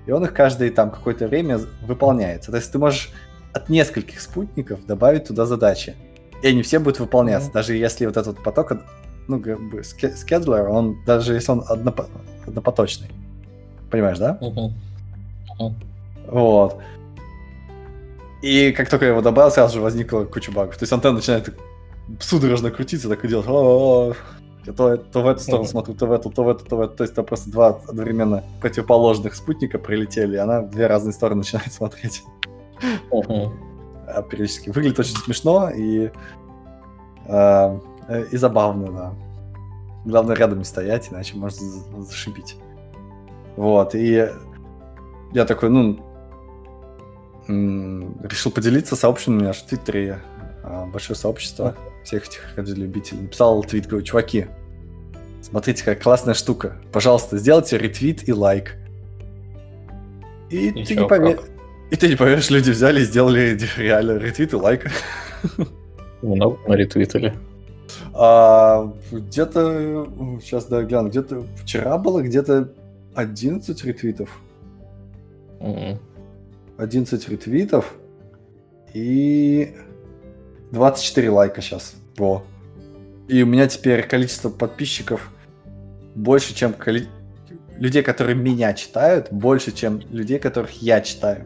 [0.06, 2.52] и он их каждое там какое-то время выполняется.
[2.52, 3.12] То есть ты можешь
[3.54, 5.96] от нескольких спутников добавить туда задачи.
[6.42, 8.72] И они все будут выполняться, даже если вот этот поток,
[9.28, 12.08] ну, как бы, скедлер, он, даже если он однопо-
[12.48, 13.10] однопоточный.
[13.92, 14.38] Понимаешь, да?
[14.42, 14.72] Uh-huh.
[16.28, 16.80] Вот.
[18.42, 20.78] И как только я его добавил, сразу же возникла куча багов.
[20.78, 21.54] То есть антенна начинает
[22.20, 23.46] судорожно крутиться, так и делать.
[24.66, 26.82] Я то, то в эту сторону смотрю, то в эту, то в эту, то в
[26.82, 26.96] эту.
[26.96, 31.40] То есть там просто два одновременно противоположных спутника прилетели, и она в две разные стороны
[31.40, 32.24] начинает смотреть.
[34.08, 34.70] А периодически.
[34.70, 36.12] Выглядит очень смешно и,
[37.28, 37.80] а,
[38.32, 39.14] и забавно, да.
[40.06, 41.60] Главное рядом не стоять, иначе можно
[42.04, 42.56] зашибить.
[43.56, 44.30] Вот, и
[45.34, 46.00] я такой, ну,
[47.48, 50.20] решил поделиться сообществом у меня в Твиттере
[50.64, 53.22] а, большое сообщество всех этих любителей.
[53.22, 54.48] Написал твит, говорю, чуваки,
[55.42, 56.78] смотрите, какая классная штука.
[56.92, 58.76] Пожалуйста, сделайте ретвит и лайк.
[60.50, 61.40] И, и ты не поверишь.
[61.92, 64.92] И ты не поверишь, люди взяли и сделали реально ретвит и лайк.
[66.22, 67.34] Много ретвитали.
[68.14, 70.08] А, где-то,
[70.42, 72.72] сейчас да, гляну, где-то вчера было где-то
[73.16, 74.30] 11 ретвитов.
[75.60, 75.98] Mm-hmm.
[76.78, 77.94] 11 ретвитов
[78.94, 79.76] и
[80.72, 81.96] 24 лайка сейчас.
[82.18, 82.44] Во.
[83.28, 85.32] И у меня теперь количество подписчиков
[86.16, 87.08] больше, чем коли...
[87.78, 91.46] людей, которые меня читают, больше, чем людей, которых я читаю.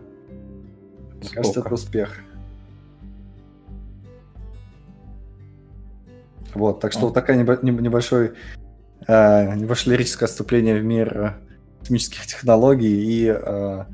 [1.19, 2.19] Мне кажется, это успех.
[6.53, 7.03] Вот, так что а.
[7.05, 8.33] вот такая небольшое,
[9.07, 11.37] э, небольшое лирическое отступление в мир
[11.79, 13.85] космических технологий и э,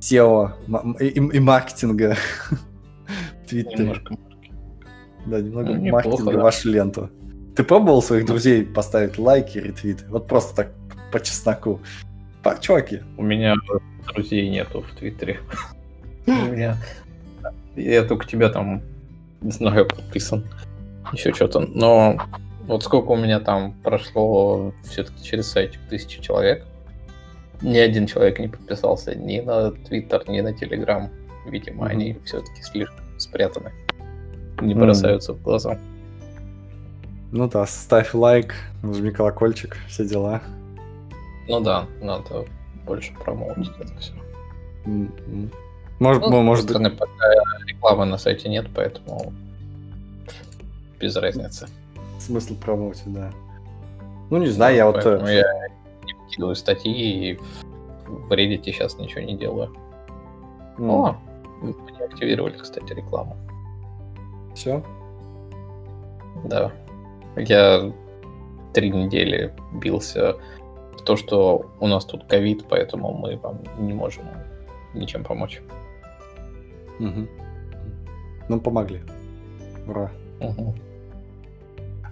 [0.00, 2.16] SEO и, и маркетинга
[3.44, 3.84] в Твиттере.
[3.84, 4.16] Немножко
[5.26, 6.42] да, немного ну, маркетинга да.
[6.42, 7.10] вашу ленту.
[7.54, 10.04] Ты пробовал своих друзей поставить лайки, ретвиты?
[10.08, 10.72] Вот просто так
[11.12, 11.80] по чесноку.
[12.42, 13.00] По чуваки.
[13.16, 13.54] У меня
[14.12, 15.40] друзей нету в Твиттере.
[16.26, 16.76] У меня...
[17.74, 18.82] Я только тебя там,
[19.42, 20.44] не знаю, подписан.
[21.12, 21.60] Еще что-то.
[21.60, 22.18] Но
[22.66, 26.64] вот сколько у меня там прошло все-таки через сайтик тысячи человек.
[27.60, 31.10] Ни один человек не подписался ни на Твиттер, ни на Телеграм.
[31.46, 31.90] Видимо, mm-hmm.
[31.90, 33.72] они все-таки слишком спрятаны
[34.60, 35.34] не бросаются mm.
[35.36, 35.78] в глаза.
[37.32, 40.42] Ну да, ставь лайк, нажми колокольчик, все дела.
[41.48, 42.44] Ну да, надо
[42.86, 44.12] больше промоутить это все.
[44.84, 45.52] Mm-hmm.
[45.98, 47.26] Может, ну, может стороны, пока
[47.66, 49.32] рекламы на сайте нет, поэтому
[51.00, 51.68] без разницы.
[52.18, 53.30] Смысл промоутить, да.
[54.30, 54.94] Ну, не знаю, я вот...
[55.02, 55.68] Поэтому я
[56.04, 57.38] не выкидываю статьи и
[58.06, 59.74] в Reddit сейчас ничего не делаю.
[60.78, 60.90] Mm.
[60.90, 61.16] О,
[61.60, 63.36] мы не активировали, кстати, рекламу.
[64.56, 64.82] Все?
[66.46, 66.72] Да.
[67.36, 67.92] Я
[68.72, 70.36] три недели бился
[70.96, 74.24] в то, что у нас тут ковид, поэтому мы вам не можем
[74.94, 75.60] ничем помочь.
[76.98, 77.28] Угу.
[78.48, 79.02] Ну, помогли.
[79.86, 80.10] Ура.
[80.40, 80.74] Угу.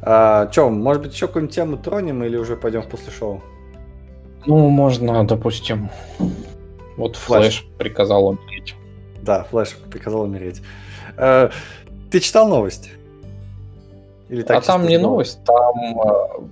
[0.03, 3.43] А, Че, может быть, еще какую-нибудь тему тронем или уже пойдем после шоу?
[4.45, 5.89] Ну, можно, допустим,
[6.99, 7.43] вот Flash.
[7.43, 8.75] Flash приказал умереть.
[9.23, 10.61] Да, Flash приказал умереть.
[12.15, 12.93] Ты читал новость?
[14.29, 15.43] Или а чисто там не новостью?
[15.43, 16.49] новость, там э,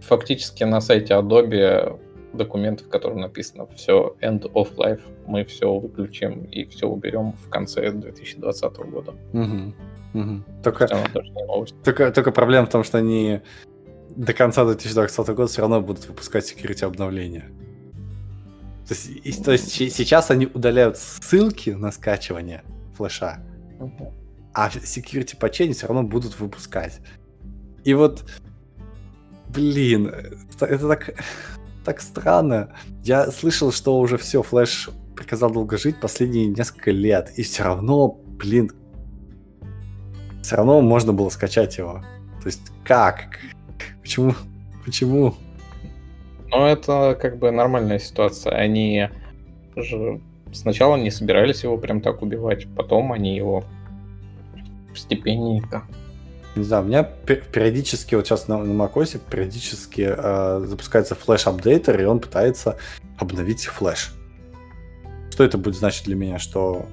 [0.00, 2.00] фактически на сайте Adobe
[2.32, 7.48] документы, в котором написано все end of life, мы все выключим и все уберем в
[7.48, 9.14] конце 2020 года.
[9.32, 9.72] Мгм,
[10.14, 10.44] мгм.
[10.64, 10.88] Только,
[11.84, 13.40] только, только проблема в том, что они
[14.16, 17.52] до конца 2020 года все равно будут выпускать security обновления.
[18.88, 22.64] То есть, и- то есть се- сейчас они удаляют ссылки на скачивание
[22.96, 23.38] флеша,
[23.78, 24.08] Мгм.
[24.54, 27.00] А security патчи они все равно будут выпускать.
[27.82, 28.24] И вот,
[29.48, 30.12] блин,
[30.60, 31.14] это, так,
[31.84, 32.72] так странно.
[33.02, 38.08] Я слышал, что уже все, Флэш приказал долго жить последние несколько лет, и все равно,
[38.08, 38.70] блин,
[40.42, 42.04] все равно можно было скачать его.
[42.40, 43.38] То есть как?
[44.02, 44.34] Почему?
[44.84, 45.34] Почему?
[46.50, 48.52] Но это как бы нормальная ситуация.
[48.52, 49.08] Они
[49.74, 50.20] же
[50.52, 53.64] сначала не собирались его прям так убивать, потом они его
[54.94, 55.84] постепенненько.
[56.56, 62.00] Не знаю, у меня пе- периодически, вот сейчас на, на macOS периодически э, запускается флеш-апдейтер,
[62.00, 62.78] и он пытается
[63.18, 64.12] обновить флеш.
[65.30, 66.38] Что это будет значить для меня?
[66.38, 66.86] Что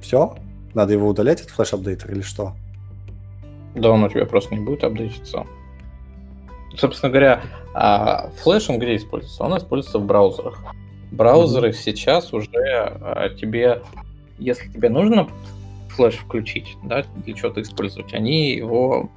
[0.00, 0.36] все?
[0.74, 2.54] Надо его удалять, этот флеш-апдейтер, или что?
[3.76, 5.46] Да, он у тебя просто не будет апдейтиться.
[6.76, 7.42] Собственно говоря,
[7.74, 9.44] а флеш он где используется?
[9.44, 10.58] Он используется в браузерах.
[11.12, 13.82] Браузеры сейчас уже а, тебе,
[14.38, 15.28] если тебе нужно
[15.92, 19.10] флеш включить, да, для чего-то использовать, они его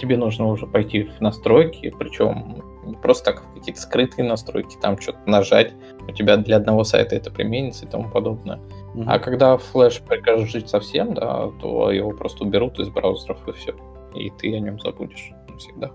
[0.00, 4.98] тебе нужно уже пойти в настройки, причем не просто так в какие-то скрытые настройки, там
[4.98, 5.72] что-то нажать,
[6.08, 8.60] у тебя для одного сайта это применится и тому подобное.
[8.94, 9.04] Мгм.
[9.08, 13.74] А когда флеш прикажет жить совсем, да, то его просто уберут из браузеров и все.
[14.14, 15.90] И ты о нем забудешь навсегда.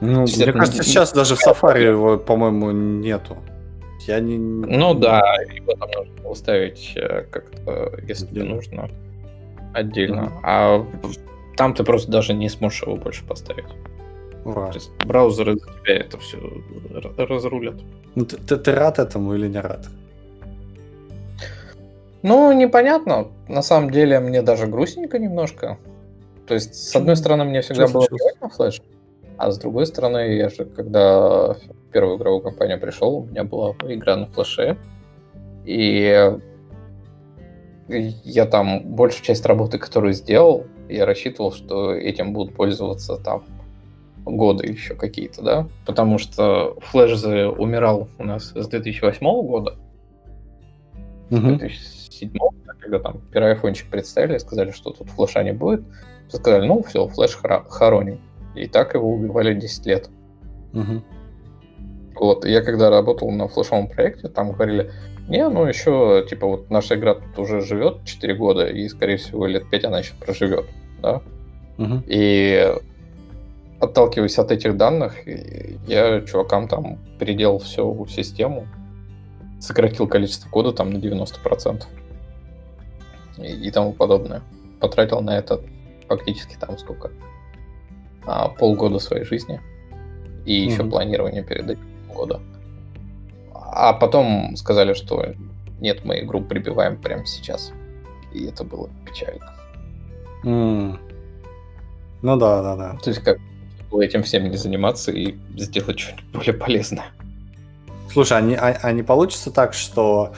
[0.00, 3.36] Ну, мне это кажется, сейчас даже в Safari его, по-моему, нету.
[4.06, 4.38] Я не...
[4.38, 5.22] Ну да,
[5.54, 8.90] его там нужно было ставить э, как-то, если тебе нужно,
[9.72, 10.22] отдельно.
[10.22, 10.40] Мгм.
[10.42, 10.86] А
[11.56, 13.64] там ты просто даже не сможешь его больше поставить.
[14.44, 14.66] Ура.
[14.68, 16.38] То есть браузеры за тебя это все
[17.16, 17.76] разрулят.
[18.14, 19.86] Ну, ты, ты- ты рад этому или не рад?
[22.22, 23.28] Ну, непонятно.
[23.48, 25.78] На самом деле, мне даже грустненько немножко.
[26.46, 28.80] То есть, с одной стороны, мне всегда Что было плевать на флеш,
[29.38, 33.74] а с другой стороны, я же, когда в первую игровую компанию пришел, у меня была
[33.82, 34.76] игра на флеше,
[35.64, 36.38] и
[37.88, 43.44] я там большую часть работы, которую сделал, я рассчитывал, что этим будут пользоваться там
[44.24, 45.68] годы еще какие-то, да?
[45.86, 49.74] Потому что флеш же умирал у нас с 2008 года,
[51.30, 51.58] Мгм.
[51.58, 52.30] 2007
[52.84, 55.82] когда там первый айфончик представили, сказали, что тут флеша не будет,
[56.28, 58.20] сказали, ну все, флеш хора- хороним.
[58.54, 60.10] И так его убивали 10 лет.
[60.72, 61.04] Мгм.
[62.14, 64.92] Вот, я когда работал на флешовом проекте, там говорили,
[65.28, 69.46] не, ну еще, типа, вот наша игра тут уже живет 4 года, и, скорее всего,
[69.46, 70.66] лет 5 она еще проживет,
[71.02, 71.22] да?
[71.76, 72.04] Мгм.
[72.06, 72.72] И
[73.80, 75.14] отталкиваясь от этих данных,
[75.86, 78.66] я чувакам там переделал всю систему,
[79.60, 81.84] сократил количество кода там на 90%
[83.38, 84.42] и, и тому подобное.
[84.80, 85.60] Потратил на это
[86.06, 87.10] фактически там сколько?
[88.26, 89.60] А, полгода своей жизни.
[90.46, 90.90] И еще Мгм.
[90.90, 92.40] планирование перед этим года.
[93.52, 95.34] А потом сказали, что
[95.80, 97.72] нет, мы игру прибиваем прямо сейчас.
[98.32, 99.52] И это было печально.
[100.44, 100.98] М.
[102.22, 102.98] Ну да, да, да.
[103.02, 103.38] То есть как
[103.92, 107.06] этим всем не заниматься и сделать что-нибудь более полезное.
[108.12, 110.32] Слушай, а не, а, а не получится так, что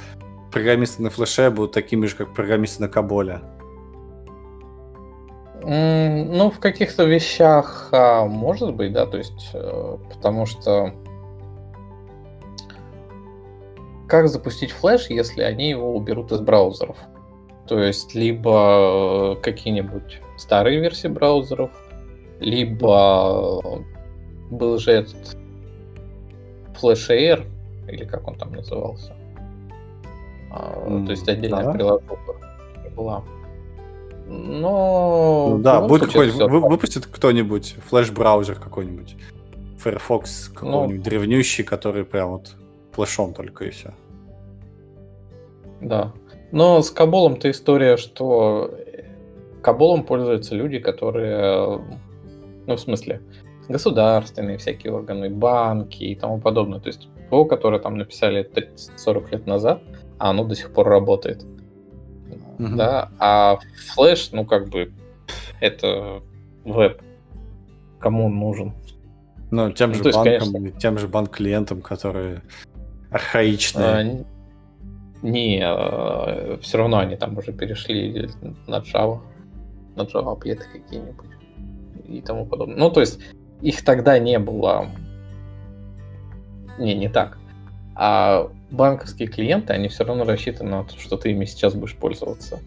[0.52, 3.40] программисты на флеше будут такими же, как программисты на Каболе?
[5.68, 10.92] Ну, в каких-то вещах а, может быть, да, то есть, э, потому что
[14.06, 16.96] как запустить флеш, если они его уберут из браузеров?
[17.66, 21.70] То есть, либо э, какие-нибудь старые версии браузеров,
[22.38, 23.78] либо э,
[24.50, 25.36] был же этот
[26.80, 27.44] Flash Air,
[27.88, 29.16] или как он там назывался.
[30.86, 31.72] М, То есть отдельная да.
[31.72, 32.36] приложуха
[32.94, 33.24] была.
[34.28, 39.16] Но Ну да, будет всё вы- выпустит кто-нибудь флеш-браузер какой-нибудь.
[39.78, 42.56] Firefox какой-нибудь древнющий, который прям вот
[42.92, 43.94] флешом только и все.
[45.80, 46.12] Да.
[46.52, 49.04] Но с Каболом-то история, что э,
[49.62, 51.80] Кабулом пользуются люди, которые,
[52.66, 53.20] ну, в смысле,
[53.68, 56.80] государственные всякие органы, банки и тому подобное.
[56.80, 58.48] То есть ПО, которое там написали
[58.96, 59.82] 40 лет назад,
[60.18, 61.44] а оно до сих пор работает.
[62.58, 62.76] Mm-hmm.
[62.76, 63.58] Да, а
[63.94, 64.92] флеш, ну, как бы,
[65.60, 66.22] это
[66.64, 67.02] веб.
[67.98, 68.74] Кому он нужен?
[69.50, 70.80] Ну, тем ну, же есть, банкам, конечно...
[70.80, 72.42] тем же банк-клиентам, которые
[73.10, 73.86] архаичные.
[73.86, 74.24] А,
[75.22, 78.28] не, а, все равно они там уже перешли
[78.66, 79.20] на Java,
[79.94, 81.30] на Java объекты какие-нибудь
[82.08, 82.76] и тому подобное.
[82.76, 83.20] Ну, то есть
[83.62, 84.88] их тогда не было.
[86.78, 87.38] Не, не так.
[87.94, 92.60] А банковские клиенты, они все равно рассчитаны на то, что ты ими сейчас будешь пользоваться.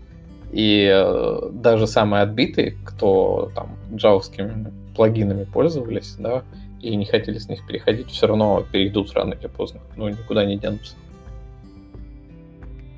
[0.52, 6.44] И э, даже самые отбитые, кто там джавскими плагинами пользовались, да,
[6.82, 9.82] и не хотели с них переходить, все равно перейдут рано или поздно.
[9.96, 10.96] Ну, никуда не денутся.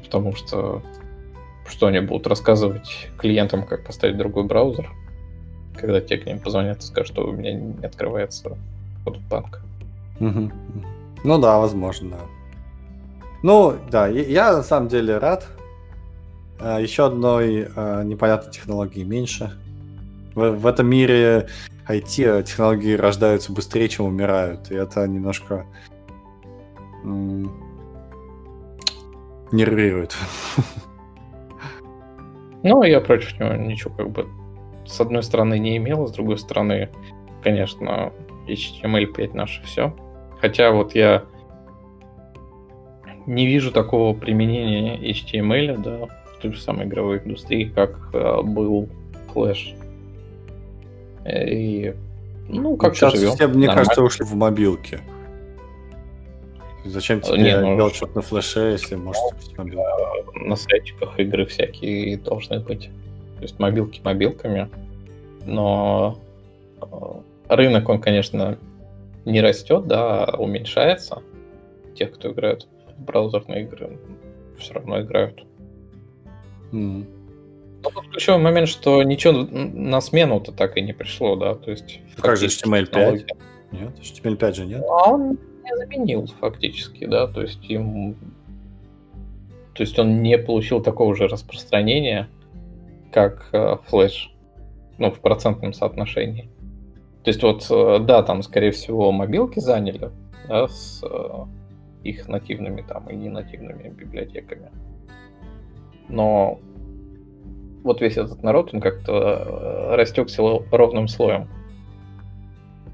[0.04, 0.82] Потому что
[1.72, 4.90] что они будут рассказывать клиентам, как поставить другой браузер,
[5.76, 8.58] когда те к ним позвонят и скажут, что у меня не открывается
[9.06, 9.62] код в банк.
[11.24, 12.41] Ну да, возможно, да.
[13.44, 15.48] Ну, да, я на самом деле рад.
[16.60, 19.58] А, Еще одной а, непонятной технологии меньше.
[20.36, 21.50] В, в этом мире
[21.88, 24.72] IT-технологии рождаются быстрее, чем умирают.
[24.72, 25.66] И это немножко
[29.52, 30.16] нервирует.
[32.64, 34.28] Ну, я против него ничего как бы
[34.86, 36.90] с одной стороны не имел, с другой стороны,
[37.44, 38.14] конечно,
[38.48, 39.96] HTML5 наше все.
[40.40, 41.24] Хотя вот я
[43.26, 48.90] не вижу такого применения HTML, да, в той же самой игровой индустрии, как э, был
[49.34, 49.76] Flash.
[51.28, 51.94] И,
[52.50, 53.34] ну, как Сейчас живем.
[53.34, 53.76] все, мне Нормально.
[53.76, 55.00] кажется, ушли в мобилки.
[56.84, 59.84] Зачем тебе не, ну, делать что-то на флеше, если может быть мобилка?
[60.36, 62.90] На сайтиках игры всякие должны быть.
[63.38, 64.68] То есть мобилки мобилками.
[65.46, 66.20] Но
[66.82, 66.86] э,
[67.50, 68.58] рынок, он, конечно,
[69.26, 71.22] не растет, да, а уменьшается.
[71.96, 72.68] Тех, кто играет
[73.02, 74.00] браузерные игры,
[74.58, 75.46] все равно играют.
[76.72, 77.06] Mm.
[77.84, 82.00] Но тут ключевой момент, что ничего на смену-то так и не пришло, да, то есть...
[82.18, 83.26] А как же HTML5?
[83.72, 84.84] Нет, HTML5 же нет.
[84.88, 88.16] А он не заменил фактически, да, то есть им...
[89.74, 92.30] То есть он не получил такого же распространения,
[93.12, 94.30] как э, Flash,
[94.98, 96.50] ну, в процентном соотношении.
[97.24, 100.12] То есть вот, э, да, там, скорее всего, мобилки заняли,
[100.48, 101.46] да, с э,
[102.04, 104.72] их нативными там и ненативными библиотеками.
[106.08, 106.60] Но
[107.84, 110.42] вот весь этот народ, он как-то э, растекся
[110.72, 111.48] ровным слоем.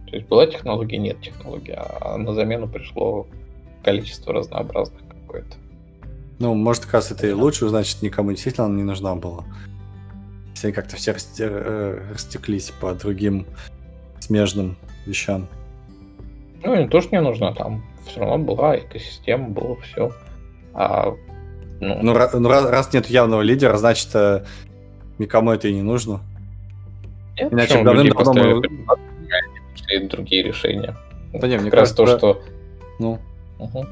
[0.08, 3.28] То есть была технология, нет технологии, а на замену пришло
[3.84, 5.58] количество разнообразных какое-то.
[6.40, 9.44] Ну, может, как раз это и лучше, значит, никому действительно не нужна была.
[10.56, 13.46] Если как-то все э, растеклись по другим
[14.20, 15.48] смежным вещам.
[16.64, 20.12] Ну, им тоже не нужна, там все равно была экосистема, было все.
[20.74, 21.14] А,
[21.80, 24.46] ну, ну, раз, ну раз, раз нет явного лидера, значит, э,
[25.20, 26.22] никому это и не нужно.
[27.40, 30.08] Нет, Иначе давным-давно мы...
[30.10, 30.96] другие решения.
[31.34, 32.42] Да не, мне кажется, то, что...
[33.00, 33.20] Ну,
[33.60, 33.86] угу.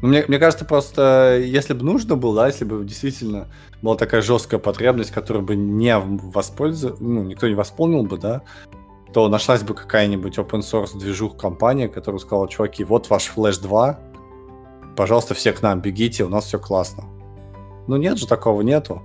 [0.00, 3.48] Мне, мне кажется, просто если бы нужно было, да, если бы действительно
[3.82, 8.42] была такая жесткая потребность, которую бы не воспользовал, ну, никто не восполнил бы, да,
[9.12, 13.98] то нашлась бы какая-нибудь open source движух компания, которая сказала, чуваки, вот ваш Flash 2,
[14.96, 17.04] пожалуйста, все к нам бегите, у нас все классно.
[17.86, 19.02] Ну нет же, такого нету.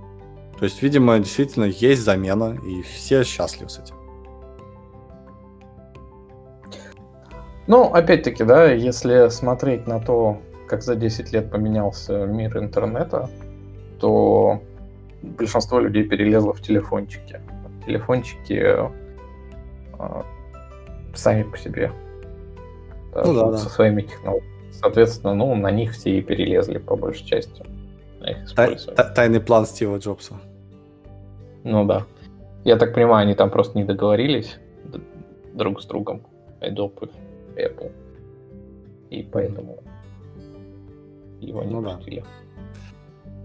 [0.58, 3.96] То есть, видимо, действительно есть замена, и все счастливы с этим.
[7.66, 13.30] Ну, опять-таки, да, если смотреть на то, как за 10 лет поменялся мир интернета,
[13.98, 14.60] то
[15.22, 17.40] большинство людей перелезло в телефончики.
[17.86, 18.76] Телефончики
[21.14, 21.92] сами по себе.
[23.14, 23.70] Да, ну, да, со да.
[23.70, 24.52] своими технологиями.
[24.72, 27.64] Соответственно, ну, на них все и перелезли по большей части.
[28.56, 28.76] Тай-
[29.14, 30.34] тайный план Стива Джобса.
[31.62, 32.06] Ну да.
[32.64, 34.58] Я так понимаю, они там просто не договорились
[35.52, 36.22] друг с другом.
[36.60, 37.10] Adobe
[37.56, 37.92] и Apple.
[39.10, 39.78] И поэтому
[41.40, 42.24] его не ну, пустили.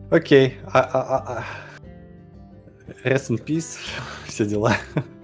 [0.10, 0.18] Да.
[0.18, 0.56] Окей.
[0.74, 1.44] А, а, а, а.
[3.04, 3.78] Rest in peace.
[4.26, 4.74] Все дела.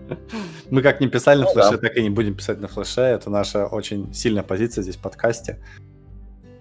[0.71, 3.01] Мы как не писали на ну, флеше, так и не будем писать на флеше.
[3.01, 5.59] Это наша очень сильная позиция здесь в подкасте.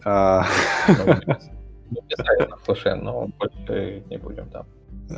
[0.04, 0.46] А...
[0.88, 4.64] Ну, писали на флеше, но больше не будем, да.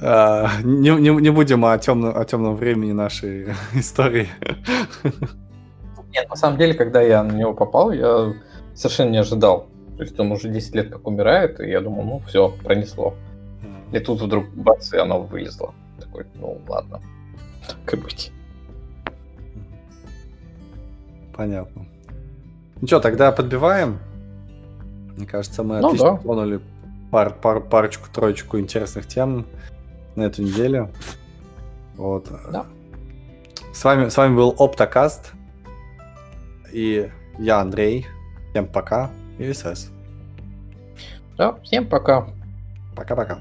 [0.03, 4.29] А, не, не, не будем о темном, о темном времени нашей истории.
[6.13, 8.33] Нет, на самом деле, когда я на него попал, я
[8.75, 9.69] совершенно не ожидал.
[9.97, 13.15] То есть он уже 10 лет как умирает, и я думал, ну все, пронесло.
[13.93, 17.01] И тут вдруг бац, и оно вылезло такой, ну ладно,
[17.85, 18.33] как быть.
[21.35, 21.87] Понятно.
[22.81, 23.99] Ну что, тогда подбиваем?
[25.17, 26.17] Мне кажется, мы Ну отлично да.
[26.19, 26.61] тронули
[27.11, 29.47] пар, пар, парочку, троечку интересных тем
[30.15, 30.91] на эту неделю.
[31.97, 32.29] Вот.
[32.53, 32.67] Да.
[33.73, 35.33] С вами, с вами был Оптокаст.
[36.73, 38.07] И я Андрей.
[38.51, 39.91] Всем пока и СС.
[41.37, 42.29] Да, всем пока.
[42.95, 43.39] Пока-пока.